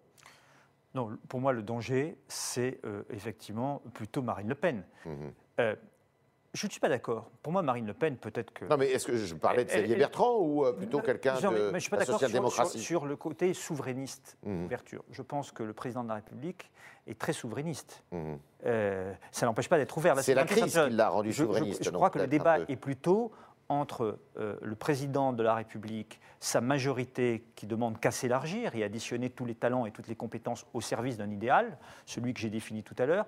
Non, 0.93 1.17
pour 1.29 1.39
moi, 1.39 1.53
le 1.53 1.61
danger, 1.61 2.17
c'est 2.27 2.79
euh, 2.83 3.03
effectivement 3.11 3.81
plutôt 3.93 4.21
Marine 4.23 4.49
Le 4.49 4.55
Pen. 4.55 4.83
Euh, 5.59 5.75
je 6.57 6.65
ne 6.65 6.71
suis 6.71 6.79
pas 6.79 6.89
d'accord. 6.89 7.29
Pour 7.43 7.51
moi, 7.53 7.61
Marine 7.61 7.85
Le 7.85 7.93
Pen, 7.93 8.17
peut-être 8.17 8.51
que. 8.51 8.65
Non, 8.65 8.77
mais 8.77 8.87
est-ce 8.91 9.05
que 9.07 9.15
je 9.17 9.35
parlais 9.35 9.63
de 9.63 9.69
Xavier 9.69 9.95
Bertrand 9.95 10.37
ou 10.39 10.65
euh, 10.65 10.73
plutôt 10.73 10.99
quelqu'un 11.01 11.35
de 11.35 11.47
mais 11.47 11.57
je 11.57 11.73
ne 11.75 11.79
suis 11.79 11.89
pas 11.89 11.97
la 11.97 12.05
d'accord 12.05 12.19
sur, 12.19 12.27
social-démocratie 12.27 12.79
sur- 12.79 12.87
sur 12.99 13.05
le 13.05 13.15
côté 13.15 13.53
souverainiste, 13.53 14.37
ouverture. 14.45 15.03
Je 15.11 15.21
pense 15.21 15.51
que 15.51 15.63
le 15.63 15.73
président 15.73 16.03
de 16.03 16.09
la 16.09 16.15
République 16.15 16.71
est 17.05 17.17
très 17.17 17.33
souverainiste. 17.33 18.03
Mhm. 18.11 18.39
Euh, 18.65 19.13
ça 19.31 19.45
n'empêche 19.45 19.69
pas 19.69 19.77
d'être 19.77 19.97
ouvert. 19.97 20.17
C'est 20.19 20.33
la 20.33 20.45
crise 20.45 20.73
qui 20.87 20.89
l'a 20.95 21.09
rendu 21.09 21.31
Je- 21.31 21.35
je- 21.37 21.43
souverainiste, 21.43 21.83
Je, 21.83 21.89
donc 21.91 21.97
crois 21.99 22.09
que 22.09 22.19
le 22.19 22.27
débat 22.27 22.59
est 22.67 22.75
plutôt 22.75 23.31
entre 23.69 24.17
euh, 24.37 24.55
le 24.61 24.75
président 24.75 25.33
de 25.33 25.43
la 25.43 25.53
République, 25.53 26.21
sa 26.39 26.61
majorité 26.61 27.43
qui 27.55 27.67
demande 27.67 27.99
qu'à 27.99 28.11
s'élargir 28.11 28.73
et 28.75 28.83
additionner 28.83 29.29
tous 29.29 29.43
les 29.45 29.55
talents 29.55 29.85
et 29.85 29.91
toutes 29.91 30.07
les 30.07 30.15
compétences 30.15 30.65
au 30.73 30.79
service 30.79 31.17
d'un 31.17 31.29
idéal, 31.29 31.77
celui 32.05 32.33
que 32.33 32.39
j'ai 32.39 32.49
défini 32.49 32.81
tout 32.81 32.95
à 32.97 33.05
l'heure, 33.05 33.25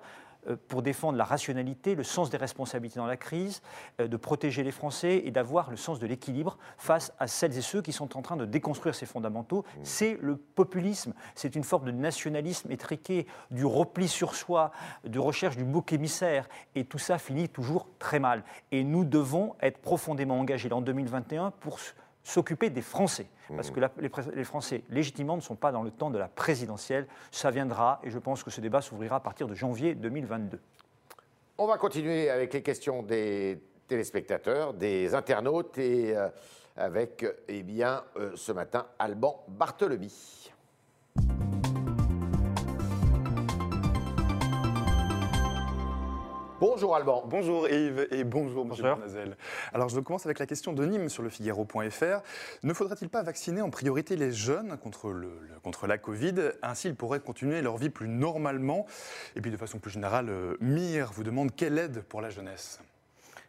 pour 0.68 0.82
défendre 0.82 1.18
la 1.18 1.24
rationalité, 1.24 1.94
le 1.94 2.02
sens 2.02 2.30
des 2.30 2.36
responsabilités 2.36 2.98
dans 2.98 3.06
la 3.06 3.16
crise, 3.16 3.62
euh, 4.00 4.08
de 4.08 4.16
protéger 4.16 4.62
les 4.62 4.70
Français 4.70 5.22
et 5.24 5.30
d'avoir 5.30 5.70
le 5.70 5.76
sens 5.76 5.98
de 5.98 6.06
l'équilibre 6.06 6.58
face 6.78 7.12
à 7.18 7.26
celles 7.26 7.56
et 7.56 7.62
ceux 7.62 7.82
qui 7.82 7.92
sont 7.92 8.16
en 8.16 8.22
train 8.22 8.36
de 8.36 8.44
déconstruire 8.44 8.94
ces 8.94 9.06
fondamentaux. 9.06 9.64
C'est 9.82 10.18
le 10.20 10.36
populisme, 10.36 11.12
c'est 11.34 11.56
une 11.56 11.64
forme 11.64 11.86
de 11.86 11.92
nationalisme 11.92 12.70
étriqué, 12.70 13.26
du 13.50 13.64
repli 13.64 14.08
sur 14.08 14.34
soi, 14.34 14.72
de 15.04 15.18
recherche 15.18 15.56
du 15.56 15.64
bouc 15.64 15.92
émissaire, 15.92 16.48
et 16.74 16.84
tout 16.84 16.98
ça 16.98 17.18
finit 17.18 17.48
toujours 17.48 17.88
très 17.98 18.18
mal. 18.18 18.44
Et 18.72 18.84
nous 18.84 19.04
devons 19.04 19.54
être 19.60 19.78
profondément 19.78 20.38
engagés 20.38 20.72
en 20.72 20.80
2021 20.80 21.50
pour 21.52 21.78
s'occuper 22.22 22.70
des 22.70 22.82
Français. 22.82 23.26
Parce 23.56 23.70
que 23.70 23.80
la- 23.80 23.90
les, 24.34 24.44
Français, 24.44 24.84
légitimement, 24.90 25.34
ne 25.36 25.40
sont 25.40 25.56
pas 25.56 25.72
dans 25.72 25.82
le 25.82 25.90
temps 25.90 26.10
de 26.10 26.18
la 26.18 26.28
présidentielle. 26.28 27.06
Ça 27.32 27.50
viendra, 27.50 28.00
et 28.04 28.10
je 28.10 28.18
pense 28.18 28.44
que 28.44 28.50
ce 28.50 28.60
débat 28.60 28.80
s'ouvrira 28.80 29.16
à 29.16 29.20
partir 29.20 29.48
de 29.48 29.54
janvier 29.54 29.94
2022. 29.96 30.60
On 31.58 31.66
va 31.66 31.76
continuer 31.76 32.30
avec 32.30 32.52
les 32.54 32.62
questions 32.62 33.02
des 33.02 33.60
téléspectateurs, 33.88 34.72
des 34.72 35.14
internautes 35.14 35.76
et 35.78 36.16
euh, 36.16 36.28
avec, 36.76 37.26
eh 37.48 37.62
bien, 37.64 38.04
euh, 38.16 38.30
ce 38.36 38.52
matin, 38.52 38.86
Alban 38.98 39.44
Barthelemy. 39.48 40.50
Bonjour 46.60 46.94
Alban. 46.94 47.24
Bonjour 47.26 47.68
Yves 47.68 48.06
et 48.10 48.22
bonjour 48.22 48.66
Monsieur 48.66 48.82
Bonjour. 48.82 48.96
Bournazel. 48.98 49.36
Alors 49.72 49.88
je 49.88 49.98
commence 50.00 50.26
avec 50.26 50.38
la 50.38 50.46
question 50.46 50.74
de 50.74 50.84
Nîmes 50.84 51.08
sur 51.08 51.22
le 51.22 51.30
Figaro.fr. 51.30 52.20
Ne 52.62 52.74
faudrait-il 52.74 53.08
pas 53.08 53.22
vacciner 53.22 53.62
en 53.62 53.70
priorité 53.70 54.14
les 54.16 54.30
jeunes 54.30 54.76
contre, 54.76 55.08
le, 55.10 55.28
le- 55.40 55.58
contre 55.62 55.86
la 55.86 55.96
Covid? 55.96 56.34
Ainsi 56.62 56.88
ils 56.88 56.94
pourraient 56.94 57.20
continuer 57.20 57.62
leur 57.62 57.78
vie 57.78 57.88
plus 57.88 58.08
normalement. 58.08 58.84
Et 59.36 59.40
puis 59.40 59.50
de 59.50 59.56
façon 59.56 59.78
plus 59.78 59.90
générale, 59.90 60.28
euh, 60.28 60.56
Mire 60.60 61.10
vous 61.12 61.22
demande 61.24 61.54
quelle 61.56 61.78
aide 61.78 62.02
pour 62.02 62.20
la 62.20 62.28
jeunesse 62.28 62.80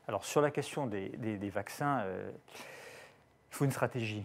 Alors, 0.08 0.24
sur 0.24 0.40
la 0.42 0.50
question 0.52 0.88
des, 0.88 1.10
des- 1.10 1.38
des 1.38 1.50
vaccins, 1.50 2.00
euh, 2.06 2.32
il 3.52 3.56
faut 3.56 3.66
une 3.66 3.72
stratégie. 3.72 4.24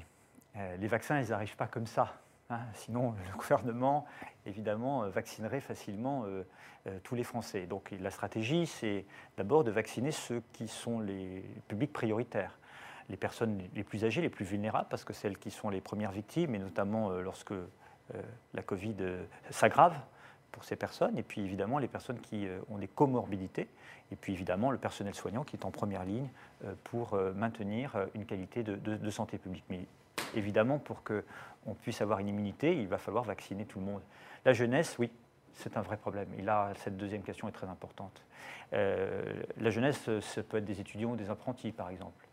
Euh, 0.56 0.76
les 0.76 0.86
vaccins, 0.86 1.20
ils 1.20 1.30
n'arrivent 1.30 1.56
pas 1.56 1.66
comme 1.66 1.86
ça. 1.88 2.14
hein. 2.50 2.60
Sinon, 2.74 3.14
le 3.32 3.36
gouvernement, 3.36 4.06
évidemment, 4.46 5.04
euh, 5.04 5.08
vaccinerait 5.08 5.60
facilement 5.60 6.24
euh, 6.24 6.46
euh, 6.86 6.98
tous 7.02 7.14
les 7.14 7.24
Français. 7.24 7.66
Donc, 7.66 7.92
la 8.00 8.10
stratégie, 8.10 8.66
c'est 8.66 9.04
d'abord 9.36 9.64
de 9.64 9.70
vacciner 9.70 10.12
ceux 10.12 10.42
qui 10.52 10.68
sont 10.68 11.00
les 11.00 11.42
publics 11.68 11.92
prioritaires. 11.92 12.58
Les 13.08 13.16
personnes 13.16 13.62
les 13.74 13.84
plus 13.84 14.04
âgées, 14.04 14.20
les 14.20 14.28
plus 14.28 14.44
vulnérables, 14.44 14.88
parce 14.90 15.04
que 15.04 15.12
celles 15.12 15.38
qui 15.38 15.50
sont 15.50 15.68
les 15.68 15.80
premières 15.80 16.12
victimes, 16.12 16.54
et 16.54 16.58
notamment 16.58 17.10
lorsque 17.10 17.54
la 18.52 18.62
Covid 18.62 18.96
s'aggrave 19.50 19.96
pour 20.50 20.64
ces 20.64 20.74
personnes, 20.74 21.16
et 21.16 21.22
puis 21.22 21.40
évidemment 21.42 21.78
les 21.78 21.86
personnes 21.86 22.18
qui 22.18 22.48
ont 22.68 22.78
des 22.78 22.88
comorbidités, 22.88 23.68
et 24.10 24.16
puis 24.16 24.32
évidemment 24.32 24.72
le 24.72 24.78
personnel 24.78 25.14
soignant 25.14 25.44
qui 25.44 25.54
est 25.54 25.64
en 25.64 25.70
première 25.70 26.04
ligne 26.04 26.28
pour 26.82 27.16
maintenir 27.36 27.96
une 28.14 28.26
qualité 28.26 28.64
de- 28.64 28.74
de 28.76 29.10
santé 29.10 29.38
publique. 29.38 29.64
Mais 29.70 29.86
évidemment, 30.34 30.80
pour 30.80 31.04
qu'on 31.04 31.74
puisse 31.74 32.00
avoir 32.00 32.18
une 32.18 32.28
immunité, 32.28 32.76
il 32.76 32.88
va 32.88 32.98
falloir 32.98 33.22
vacciner 33.22 33.66
tout 33.66 33.78
le 33.78 33.84
monde. 33.86 34.02
La 34.46 34.52
jeunesse, 34.52 34.94
oui, 35.00 35.10
c'est 35.54 35.76
un 35.76 35.82
vrai 35.82 35.96
problème. 35.96 36.28
Et 36.38 36.42
là, 36.42 36.70
cette 36.76 36.96
deuxième 36.96 37.22
question 37.22 37.48
est 37.48 37.52
très 37.52 37.66
importante. 37.66 38.22
Euh, 38.74 39.42
la 39.56 39.70
jeunesse, 39.70 40.08
euh, 40.08 40.20
ça 40.20 40.44
peut 40.44 40.58
être 40.58 40.64
des 40.64 40.80
étudiants 40.80 41.10
ou 41.10 41.16
des 41.16 41.30
apprentis, 41.30 41.72
par 41.72 41.90
exemple. 41.90 42.25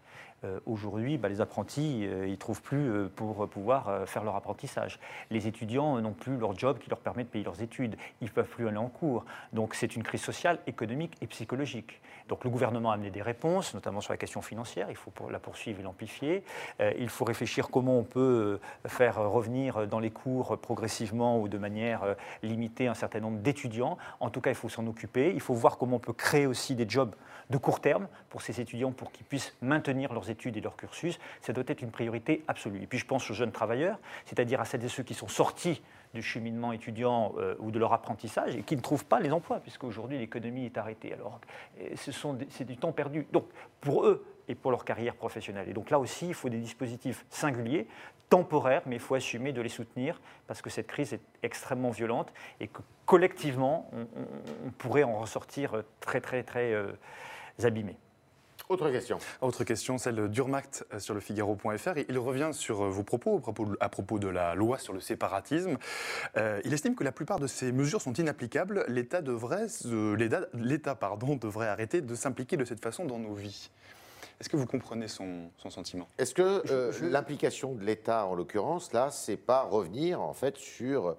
Euh, 0.43 0.59
Aujourd'hui, 0.65 1.17
bah, 1.17 1.29
les 1.29 1.41
apprentis, 1.41 2.05
euh, 2.05 2.25
ils 2.25 2.31
ne 2.31 2.35
trouvent 2.35 2.61
plus 2.61 2.89
euh, 2.89 3.09
pour 3.13 3.47
pouvoir 3.47 4.07
faire 4.07 4.23
leur 4.23 4.35
apprentissage. 4.35 4.99
Les 5.29 5.47
étudiants 5.47 5.99
n'ont 5.99 6.13
plus 6.13 6.37
leur 6.37 6.57
job 6.57 6.79
qui 6.79 6.89
leur 6.89 6.99
permet 6.99 7.23
de 7.23 7.29
payer 7.29 7.43
leurs 7.43 7.61
études. 7.61 7.95
Ils 8.21 8.25
ne 8.25 8.31
peuvent 8.31 8.47
plus 8.47 8.67
aller 8.67 8.77
en 8.77 8.89
cours. 8.89 9.25
Donc 9.51 9.75
c'est 9.75 9.95
une 9.95 10.03
crise 10.03 10.21
sociale, 10.21 10.59
économique 10.67 11.15
et 11.21 11.27
psychologique. 11.27 12.01
Donc 12.29 12.43
le 12.43 12.49
gouvernement 12.49 12.91
a 12.91 12.95
amené 12.95 13.09
des 13.09 13.21
réponses, 13.21 13.73
notamment 13.73 14.01
sur 14.01 14.13
la 14.13 14.17
question 14.17 14.41
financière. 14.41 14.87
Il 14.89 14.95
faut 14.95 15.11
la 15.29 15.39
poursuivre 15.39 15.79
et 15.79 15.83
l'amplifier. 15.83 16.43
Il 16.97 17.09
faut 17.09 17.25
réfléchir 17.25 17.69
comment 17.69 17.99
on 17.99 18.03
peut 18.03 18.59
faire 18.87 19.17
revenir 19.29 19.87
dans 19.87 19.99
les 19.99 20.11
cours 20.11 20.57
progressivement 20.57 21.39
ou 21.39 21.49
de 21.49 21.57
manière 21.57 22.15
limitée 22.41 22.87
un 22.87 22.93
certain 22.93 23.19
nombre 23.19 23.39
d'étudiants. 23.39 23.97
En 24.21 24.29
tout 24.29 24.39
cas, 24.39 24.51
il 24.51 24.55
faut 24.55 24.69
s'en 24.69 24.87
occuper. 24.87 25.31
Il 25.33 25.41
faut 25.41 25.53
voir 25.53 25.77
comment 25.77 25.97
on 25.97 25.99
peut 25.99 26.13
créer 26.13 26.47
aussi 26.47 26.75
des 26.75 26.87
jobs 26.87 27.13
de 27.49 27.57
court 27.57 27.81
terme 27.81 28.07
pour 28.29 28.41
ces 28.41 28.61
étudiants 28.61 28.91
pour 28.91 29.11
qu'ils 29.11 29.25
puissent 29.25 29.53
maintenir 29.61 30.13
leurs 30.13 30.29
études 30.29 30.32
et 30.45 30.61
leur 30.61 30.75
cursus, 30.75 31.19
ça 31.41 31.53
doit 31.53 31.63
être 31.67 31.81
une 31.81 31.91
priorité 31.91 32.43
absolue. 32.47 32.81
Et 32.81 32.87
puis 32.87 32.97
je 32.97 33.05
pense 33.05 33.29
aux 33.29 33.33
jeunes 33.33 33.51
travailleurs, 33.51 33.99
c'est-à-dire 34.25 34.59
à 34.61 34.65
celles 34.65 34.83
et 34.83 34.89
ceux 34.89 35.03
qui 35.03 35.13
sont 35.13 35.27
sortis 35.27 35.81
du 36.13 36.21
cheminement 36.21 36.73
étudiant 36.73 37.33
euh, 37.37 37.55
ou 37.59 37.71
de 37.71 37.79
leur 37.79 37.93
apprentissage 37.93 38.55
et 38.55 38.61
qui 38.61 38.75
ne 38.75 38.81
trouvent 38.81 39.05
pas 39.05 39.19
les 39.19 39.31
emplois, 39.31 39.59
puisqu'aujourd'hui 39.59 40.17
l'économie 40.17 40.65
est 40.65 40.77
arrêtée. 40.77 41.13
Alors, 41.13 41.39
c'est 41.95 42.65
du 42.65 42.77
temps 42.77 42.91
perdu. 42.91 43.25
Donc, 43.31 43.45
pour 43.81 44.05
eux 44.05 44.25
et 44.47 44.55
pour 44.55 44.71
leur 44.71 44.85
carrière 44.85 45.15
professionnelle. 45.15 45.69
Et 45.69 45.73
donc 45.73 45.89
là 45.89 45.99
aussi, 45.99 46.27
il 46.27 46.33
faut 46.33 46.49
des 46.49 46.59
dispositifs 46.59 47.25
singuliers, 47.29 47.87
temporaires, 48.29 48.81
mais 48.85 48.97
il 48.97 49.01
faut 49.01 49.15
assumer 49.15 49.53
de 49.53 49.61
les 49.61 49.69
soutenir 49.69 50.19
parce 50.47 50.61
que 50.61 50.69
cette 50.69 50.87
crise 50.87 51.13
est 51.13 51.21
extrêmement 51.43 51.91
violente 51.91 52.33
et 52.59 52.67
que 52.67 52.81
collectivement, 53.05 53.89
on, 53.93 54.71
pourrait 54.71 55.03
en 55.03 55.19
ressortir 55.19 55.83
très, 55.99 56.19
très, 56.19 56.43
très 56.43 56.73
euh. 56.73 56.91
Autre 58.73 58.89
question. 58.89 59.19
Autre 59.41 59.63
question, 59.63 59.99
celle 59.99 60.29
d'Urmact 60.29 60.83
euh, 60.91 60.99
sur 60.99 61.13
le 61.13 61.19
Figaro.fr. 61.19 61.99
Il 62.09 62.17
revient 62.17 62.49
sur 62.53 62.81
euh, 62.81 62.89
vos 62.89 63.03
propos 63.03 63.39
à 63.79 63.87
propos 63.87 64.17
de 64.17 64.27
la 64.27 64.55
loi 64.55 64.79
sur 64.79 64.93
le 64.93 64.99
séparatisme. 64.99 65.77
Euh, 66.37 66.59
il 66.65 66.73
estime 66.73 66.95
que 66.95 67.03
la 67.03 67.11
plupart 67.11 67.37
de 67.37 67.45
ces 67.45 67.71
mesures 67.71 68.01
sont 68.01 68.13
inapplicables. 68.13 68.83
L'État 68.87 69.21
devrait, 69.21 69.67
l'État, 70.55 70.95
pardon, 70.95 71.35
devrait 71.41 71.67
arrêter 71.67 72.01
de 72.01 72.15
s'impliquer 72.15 72.57
de 72.57 72.65
cette 72.65 72.81
façon 72.81 73.05
dans 73.05 73.19
nos 73.19 73.35
vies. 73.35 73.69
Est-ce 74.41 74.49
que 74.49 74.57
vous 74.57 74.65
comprenez 74.65 75.07
son, 75.07 75.51
sentiment? 75.69 76.07
Est-ce 76.17 76.33
que 76.33 76.63
l'implication 77.03 77.75
de 77.75 77.83
l'État, 77.83 78.25
en 78.25 78.33
l'occurrence, 78.33 78.91
là, 78.91 79.11
c'est 79.11 79.37
pas 79.37 79.61
revenir 79.61 80.19
en 80.19 80.33
fait 80.33 80.57
sur 80.57 81.15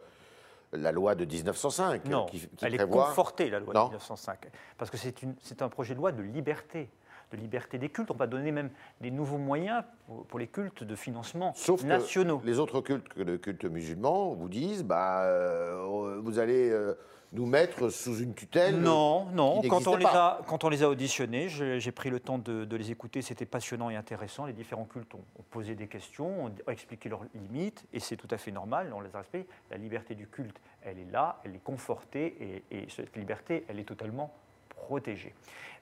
la 0.72 0.90
loi 0.90 1.14
de 1.14 1.24
1905 1.24 2.04
Non, 2.06 2.26
qui, 2.26 2.48
elle 2.62 2.74
est 2.74 2.88
confortée, 2.88 3.48
la 3.48 3.60
loi 3.60 3.72
de 3.72 3.78
1905, 3.78 4.40
parce 4.76 4.90
que 4.90 4.96
c'est 4.96 5.62
un 5.62 5.68
projet 5.68 5.94
de 5.94 6.00
loi 6.00 6.10
de 6.10 6.20
liberté 6.20 6.90
de 7.32 7.36
liberté 7.36 7.78
des 7.78 7.88
cultes. 7.88 8.10
On 8.10 8.16
va 8.16 8.26
donner 8.26 8.52
même 8.52 8.70
des 9.00 9.10
nouveaux 9.10 9.38
moyens 9.38 9.84
pour, 10.28 10.38
les 10.38 10.46
cultes 10.46 10.84
de 10.84 10.94
financement 10.94 11.52
Sauf 11.54 11.82
nationaux. 11.84 12.40
les 12.44 12.58
autres 12.58 12.80
cultes 12.80 13.08
que 13.08 13.22
le 13.22 13.38
culte 13.38 13.64
musulman 13.64 14.34
vous 14.34 14.48
disent 14.48 14.84
bah, 14.84 15.22
euh, 15.24 16.20
vous 16.22 16.38
allez 16.38 16.70
euh, 16.70 16.94
nous 17.34 17.46
mettre 17.46 17.90
sous 17.90 18.18
une 18.18 18.32
tutelle. 18.32 18.80
Non, 18.80 19.26
non. 19.26 19.60
Quand 19.68 19.86
on, 19.88 19.96
les 19.96 20.06
a, 20.06 20.40
quand 20.46 20.64
on 20.64 20.68
les 20.68 20.82
a 20.82 20.88
auditionnés, 20.88 21.48
j'ai 21.48 21.92
pris 21.92 22.08
le 22.08 22.20
temps 22.20 22.38
de, 22.38 22.76
les 22.76 22.90
écouter. 22.90 23.22
C'était 23.22 23.44
passionnant 23.44 23.90
et 23.90 23.96
intéressant. 23.96 24.46
Les 24.46 24.52
différents 24.52 24.84
cultes 24.84 25.14
ont, 25.14 25.42
posé 25.50 25.74
des 25.74 25.88
questions, 25.88 26.46
ont 26.46 26.54
expliqué 26.68 27.08
leurs 27.08 27.24
limites, 27.34 27.84
et 27.92 28.00
c'est 28.00 28.16
tout 28.16 28.28
à 28.30 28.38
fait 28.38 28.52
normal. 28.52 28.92
On 28.94 29.00
les 29.00 29.10
respecte. 29.12 29.50
La 29.70 29.76
liberté 29.76 30.14
du 30.14 30.28
culte, 30.28 30.56
elle 30.82 30.98
est 30.98 31.10
là, 31.12 31.40
elle 31.44 31.56
est 31.56 31.62
confortée, 31.62 32.62
et, 32.70 32.86
cette 32.88 33.16
liberté, 33.16 33.64
elle 33.68 33.80
est 33.80 33.84
totalement 33.84 34.32
protégée. 34.68 35.34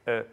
Euh, 0.09 0.25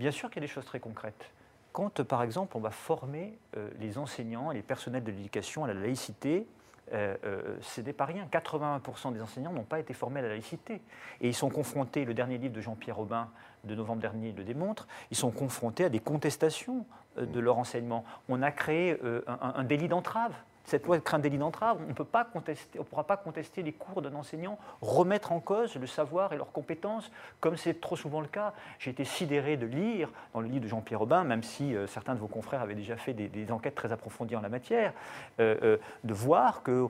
Bien 0.00 0.10
sûr 0.10 0.30
qu'il 0.30 0.42
y 0.42 0.44
a 0.44 0.48
des 0.48 0.52
choses 0.52 0.64
très 0.64 0.80
concrètes. 0.80 1.30
Quand, 1.72 2.02
par 2.04 2.22
exemple, 2.22 2.56
on 2.56 2.60
va 2.60 2.70
former 2.70 3.38
euh, 3.58 3.68
les 3.78 3.98
enseignants 3.98 4.50
et 4.50 4.54
les 4.54 4.62
personnels 4.62 5.04
de 5.04 5.10
l'éducation 5.10 5.64
à 5.64 5.66
la 5.66 5.74
laïcité, 5.74 6.46
euh, 6.94 7.14
euh, 7.22 7.58
c'est 7.60 7.82
des 7.82 7.92
pas 7.92 8.06
rien. 8.06 8.26
81% 8.32 9.12
des 9.12 9.20
enseignants 9.20 9.52
n'ont 9.52 9.62
pas 9.62 9.78
été 9.78 9.92
formés 9.92 10.20
à 10.20 10.22
la 10.22 10.30
laïcité. 10.30 10.80
Et 11.20 11.28
ils 11.28 11.34
sont 11.34 11.50
confrontés, 11.50 12.06
le 12.06 12.14
dernier 12.14 12.38
livre 12.38 12.54
de 12.54 12.62
Jean-Pierre 12.62 12.98
Aubin 12.98 13.28
de 13.64 13.74
novembre 13.74 14.00
dernier 14.00 14.32
le 14.32 14.42
démontre, 14.42 14.88
ils 15.10 15.18
sont 15.18 15.30
confrontés 15.30 15.84
à 15.84 15.90
des 15.90 16.00
contestations 16.00 16.86
de 17.18 17.38
leur 17.38 17.58
enseignement. 17.58 18.06
On 18.30 18.40
a 18.40 18.52
créé 18.52 18.98
un 19.26 19.64
délit 19.64 19.88
d'entrave 19.88 20.32
cette 20.70 20.86
loi 20.86 21.00
craint 21.00 21.18
délit 21.18 21.36
d'entrave, 21.36 21.78
on 21.84 21.88
ne 21.88 22.84
pourra 22.84 23.04
pas 23.04 23.16
contester 23.16 23.62
les 23.62 23.72
cours 23.72 24.02
d'un 24.02 24.14
enseignant, 24.14 24.56
remettre 24.80 25.32
en 25.32 25.40
cause 25.40 25.74
le 25.74 25.86
savoir 25.88 26.32
et 26.32 26.36
leurs 26.36 26.52
compétences, 26.52 27.10
comme 27.40 27.56
c'est 27.56 27.80
trop 27.80 27.96
souvent 27.96 28.20
le 28.20 28.28
cas. 28.28 28.54
J'ai 28.78 28.92
été 28.92 29.04
sidéré 29.04 29.56
de 29.56 29.66
lire 29.66 30.10
dans 30.32 30.40
le 30.40 30.46
livre 30.46 30.62
de 30.62 30.68
Jean-Pierre 30.68 31.00
Robin, 31.00 31.24
même 31.24 31.42
si 31.42 31.74
euh, 31.74 31.88
certains 31.88 32.14
de 32.14 32.20
vos 32.20 32.28
confrères 32.28 32.60
avaient 32.60 32.76
déjà 32.76 32.96
fait 32.96 33.12
des, 33.14 33.50
enquêtes 33.50 33.74
très 33.74 33.90
approfondies 33.90 34.36
en 34.36 34.40
la 34.42 34.48
matière, 34.48 34.92
euh, 35.40 35.56
euh, 35.62 35.76
de 36.04 36.14
voir 36.14 36.62
que 36.62 36.88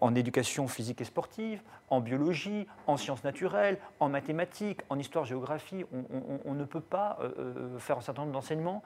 en 0.00 0.14
éducation 0.14 0.68
physique 0.68 1.00
et 1.00 1.04
sportive, 1.04 1.62
en 1.88 2.00
biologie, 2.00 2.66
en 2.86 2.96
sciences 2.96 3.24
naturelles, 3.24 3.78
en 4.00 4.08
mathématiques, 4.08 4.80
en 4.90 4.98
histoire-géographie, 4.98 5.84
on, 6.44 6.54
ne 6.54 6.64
peut 6.64 6.80
pas 6.80 7.18
faire 7.78 7.98
un 7.98 8.00
certain 8.00 8.22
nombre 8.22 8.32
d'enseignements. 8.32 8.82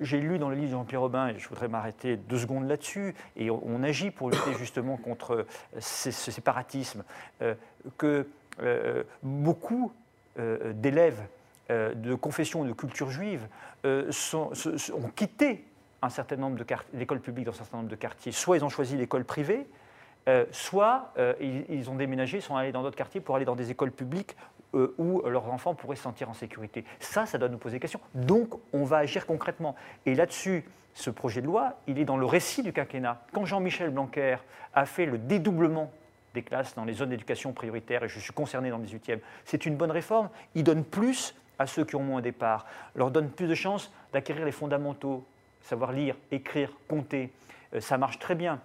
J'ai 0.00 0.20
lu 0.20 0.38
dans 0.38 0.48
le 0.48 0.54
livre 0.54 0.68
de 0.68 0.72
Jean-Pierre 0.72 1.00
Robin, 1.00 1.28
et 1.28 1.38
je 1.38 1.48
voudrais 1.48 1.68
m'arrêter 1.68 2.16
deux 2.16 2.38
secondes 2.38 2.66
là-dessus, 2.66 3.14
et 3.36 3.50
on, 3.50 3.82
agit 3.82 4.10
pour 4.10 4.30
lutter 4.30 4.54
justement 4.58 4.96
contre 4.96 5.46
ce, 5.78 6.10
séparatisme, 6.10 7.04
euh, 7.42 7.54
que 7.98 8.26
euh, 8.60 9.02
beaucoup 9.22 9.92
euh, 10.38 10.72
d'élèves 10.72 11.20
de 11.68 12.14
confession 12.14 12.62
de 12.62 12.72
culture 12.72 13.10
juive 13.10 13.48
ont 13.84 15.10
quitté 15.16 15.64
un 16.00 16.08
certain 16.08 16.36
nombre 16.36 16.56
de 16.56 16.64
l'école 16.94 17.18
publique 17.18 17.46
dans 17.46 17.50
un 17.50 17.56
certain 17.56 17.78
nombre 17.78 17.88
de 17.88 17.96
quartiers. 17.96 18.30
Soit 18.30 18.58
ils 18.58 18.64
ont 18.64 18.68
choisi 18.68 18.96
l'école 18.96 19.24
privée, 19.24 19.66
soit 20.52 21.12
ils, 21.40 21.90
ont 21.90 21.96
déménagé, 21.96 22.40
sont 22.40 22.54
allés 22.54 22.70
dans 22.70 22.84
d'autres 22.84 22.96
quartiers 22.96 23.20
pour 23.20 23.34
aller 23.34 23.44
dans 23.44 23.56
des 23.56 23.72
écoles 23.72 23.90
publiques 23.90 24.36
où 24.98 25.22
leurs 25.22 25.52
enfants 25.52 25.74
pourraient 25.74 25.96
se 25.96 26.02
sentir 26.02 26.28
en 26.28 26.34
sécurité. 26.34 26.84
Ça, 27.00 27.26
ça 27.26 27.38
doit 27.38 27.48
nous 27.48 27.58
poser 27.58 27.80
question. 27.80 28.00
Donc, 28.14 28.54
on 28.72 28.84
va 28.84 28.98
agir 28.98 29.26
concrètement. 29.26 29.74
Et 30.04 30.14
là-dessus, 30.14 30.64
ce 30.94 31.10
projet 31.10 31.42
de 31.42 31.46
loi, 31.46 31.74
il 31.86 31.98
est 31.98 32.04
dans 32.04 32.16
le 32.16 32.26
récit 32.26 32.62
du 32.62 32.72
quinquennat. 32.72 33.22
Quand 33.32 33.44
Jean-Michel 33.44 33.90
Blanquer 33.90 34.38
a 34.74 34.86
fait 34.86 35.06
le 35.06 35.18
dédoublement 35.18 35.90
des 36.34 36.42
classes 36.42 36.74
dans 36.74 36.84
les 36.84 36.94
zones 36.94 37.10
d'éducation 37.10 37.52
prioritaire, 37.52 38.02
et 38.02 38.08
je 38.08 38.18
suis 38.18 38.32
concerné 38.32 38.70
dans 38.70 38.78
le 38.78 38.84
18e, 38.84 39.20
c'est 39.44 39.66
une 39.66 39.76
bonne 39.76 39.90
réforme. 39.90 40.30
Il 40.54 40.64
donne 40.64 40.84
plus 40.84 41.34
à 41.58 41.66
ceux 41.66 41.84
qui 41.84 41.96
ont 41.96 42.02
moins 42.02 42.18
au 42.18 42.22
départ, 42.22 42.66
leur 42.94 43.10
donne 43.10 43.30
plus 43.30 43.46
de 43.46 43.54
chances 43.54 43.92
d'acquérir 44.12 44.44
les 44.44 44.52
fondamentaux, 44.52 45.24
savoir 45.60 45.92
lire, 45.92 46.16
écrire, 46.30 46.70
compter. 46.88 47.32
Euh, 47.74 47.80
ça 47.80 47.98
marche 47.98 48.18
très 48.18 48.34
bien. 48.34 48.60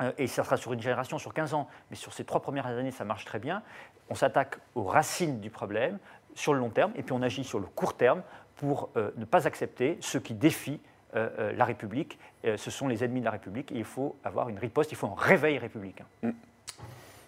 Euh, 0.00 0.12
et 0.18 0.26
ça 0.26 0.44
sera 0.44 0.56
sur 0.56 0.72
une 0.72 0.82
génération, 0.82 1.18
sur 1.18 1.34
15 1.34 1.54
ans, 1.54 1.68
mais 1.90 1.96
sur 1.96 2.12
ces 2.12 2.24
trois 2.24 2.40
premières 2.40 2.66
années, 2.66 2.90
ça 2.90 3.04
marche 3.04 3.24
très 3.24 3.38
bien. 3.38 3.62
On 4.10 4.14
s'attaque 4.14 4.58
aux 4.74 4.84
racines 4.84 5.40
du 5.40 5.50
problème 5.50 5.98
sur 6.34 6.54
le 6.54 6.60
long 6.60 6.70
terme, 6.70 6.92
et 6.96 7.02
puis 7.02 7.12
on 7.12 7.22
agit 7.22 7.44
sur 7.44 7.58
le 7.58 7.66
court 7.66 7.96
terme 7.96 8.22
pour 8.56 8.90
euh, 8.96 9.10
ne 9.16 9.24
pas 9.24 9.46
accepter 9.46 9.98
ceux 10.00 10.20
qui 10.20 10.34
défient 10.34 10.80
euh, 11.16 11.28
euh, 11.38 11.52
la 11.54 11.64
République. 11.64 12.18
Euh, 12.44 12.58
ce 12.58 12.70
sont 12.70 12.86
les 12.86 13.02
ennemis 13.02 13.20
de 13.20 13.24
la 13.24 13.30
République 13.30 13.72
et 13.72 13.76
il 13.76 13.84
faut 13.84 14.14
avoir 14.24 14.50
une 14.50 14.58
riposte, 14.58 14.92
il 14.92 14.94
faut 14.94 15.06
un 15.06 15.14
réveil 15.16 15.56
républicain. 15.56 16.04
Mm. 16.22 16.32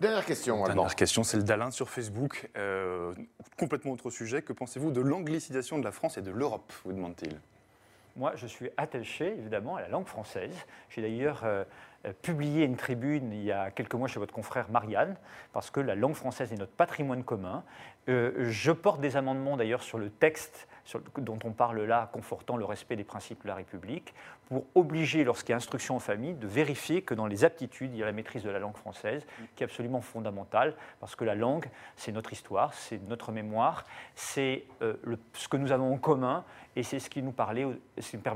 Dernière 0.03 0.27
question. 0.27 0.63
Dernière 0.65 0.95
question, 0.95 1.23
celle 1.23 1.45
d'Alain 1.45 1.71
sur 1.71 1.89
Facebook. 1.89 2.51
complètement 3.59 3.93
autre 3.93 4.11
sujet. 4.11 4.43
Que 4.43 4.53
pensez-vous 4.53 4.91
de 4.91 5.01
l'anglicisation 5.01 5.79
de 5.79 5.85
la 5.85 5.93
France 5.93 6.19
et 6.19 6.23
de 6.23 6.31
l'Europe 6.31 6.73
vous 6.85 6.93
demande-t-il? 6.93 7.39
Moi, 8.17 8.33
je 8.37 8.47
suis 8.47 8.71
attaché 8.77 9.35
évidemment 9.39 9.77
à 9.77 9.83
la 9.83 9.89
langue 9.89 10.07
française. 10.07 10.55
J'ai 10.89 11.03
d'ailleurs 11.03 11.45
publié 12.23 12.65
une 12.65 12.77
tribune 12.77 13.33
il 13.33 13.45
y 13.45 13.53
a 13.53 13.71
quelques 13.71 13.95
mois 13.95 14.09
chez 14.09 14.19
votre 14.19 14.35
confrère 14.35 14.71
Marianne, 14.71 15.17
parce 15.53 15.71
que 15.71 15.81
la 15.81 15.95
langue 15.95 16.15
française 16.15 16.53
est 16.53 16.57
notre 16.57 16.73
patrimoine 16.73 17.25
commun. 17.25 17.63
je 18.09 18.73
porte 18.73 19.01
des 19.01 19.17
amendements 19.17 19.57
d'ailleurs 19.57 19.83
sur 19.83 19.99
le 19.99 20.11
texte 20.11 20.69
dont 21.19 21.39
on 21.45 21.53
parle 21.53 21.83
là, 21.83 22.09
confortant 22.13 22.57
le 22.57 22.65
respect 22.65 22.97
des 22.97 23.05
principes 23.05 23.43
de 23.43 23.49
la 23.49 23.55
République, 23.55 24.15
pour 24.49 24.65
obliger, 24.75 25.23
lorsqu'il 25.23 25.51
y 25.51 25.53
a 25.53 25.57
instruction 25.57 25.97
en 25.97 26.01
famille, 26.01 26.35
de 26.35 26.47
vérifier 26.47 27.03
que 27.03 27.15
dans 27.15 27.27
les 27.27 27.45
aptitudes, 27.45 27.93
il 27.93 27.99
y 27.99 28.03
a 28.03 28.07
la 28.07 28.13
maîtrise 28.13 28.43
de 28.43 28.51
la 28.51 28.59
langue 28.59 28.77
française, 28.77 29.25
qui 29.55 29.63
est 29.63 29.67
absolument 29.67 30.01
fondamentale, 30.01 30.75
parce 30.99 31.15
que 31.15 31.25
la 31.25 31.35
langue, 31.35 31.67
c'est 31.97 32.13
notre 32.13 32.33
histoire, 32.33 32.75
c'est 32.75 33.01
notre 33.09 33.31
mémoire, 33.31 33.85
c'est 34.15 34.65
euh, 34.83 34.95
ce 35.35 35.47
que 35.47 35.57
nous 35.57 35.71
avons 35.71 35.95
en 35.95 35.99
commun, 35.99 36.45
et 36.77 36.83
c'est 36.83 36.99
ce 36.99 37.11
qui 37.11 37.23
nous, 37.23 37.33
permet, 37.33 37.65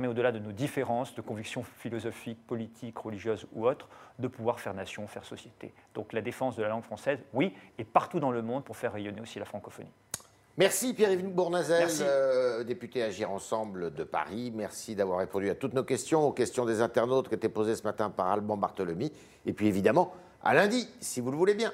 au-delà 0.08 0.32
de 0.32 0.38
nos 0.38 0.52
différences 0.52 1.14
de 1.14 1.20
convictions 1.20 1.62
philosophiques, 1.62 2.46
politiques, 2.46 2.98
religieuses 2.98 3.46
ou 3.52 3.66
autres, 3.66 3.88
de 4.18 4.28
pouvoir 4.28 4.60
faire 4.60 4.74
nation, 4.74 5.06
faire 5.06 5.24
société. 5.24 5.72
Donc 5.94 6.12
la 6.12 6.20
défense 6.20 6.56
de 6.56 6.62
la 6.62 6.68
langue 6.68 6.84
française, 6.84 7.18
oui, 7.32 7.54
et 7.78 7.84
partout 7.84 8.20
dans 8.20 8.30
le 8.30 8.42
monde 8.42 8.64
pour 8.64 8.76
faire 8.76 8.92
rayonner 8.92 9.20
aussi 9.20 9.38
la 9.38 9.44
francophonie. 9.44 9.90
Merci 10.56 10.94
Pierre-Yves 10.94 11.34
Bournazel, 11.34 11.88
euh, 12.02 12.62
député 12.62 13.02
Agir 13.02 13.32
Ensemble 13.32 13.92
de 13.92 14.04
Paris. 14.04 14.52
Merci 14.54 14.94
d'avoir 14.94 15.18
répondu 15.18 15.50
à 15.50 15.56
toutes 15.56 15.74
nos 15.74 15.82
questions, 15.82 16.28
aux 16.28 16.32
questions 16.32 16.64
des 16.64 16.80
internautes 16.80 17.28
qui 17.28 17.34
étaient 17.34 17.48
posées 17.48 17.74
ce 17.74 17.82
matin 17.82 18.08
par 18.08 18.28
Alban 18.28 18.56
Barthelemy. 18.56 19.10
Et 19.46 19.52
puis 19.52 19.66
évidemment, 19.66 20.12
à 20.44 20.54
lundi, 20.54 20.88
si 21.00 21.20
vous 21.20 21.32
le 21.32 21.36
voulez 21.36 21.54
bien. 21.54 21.72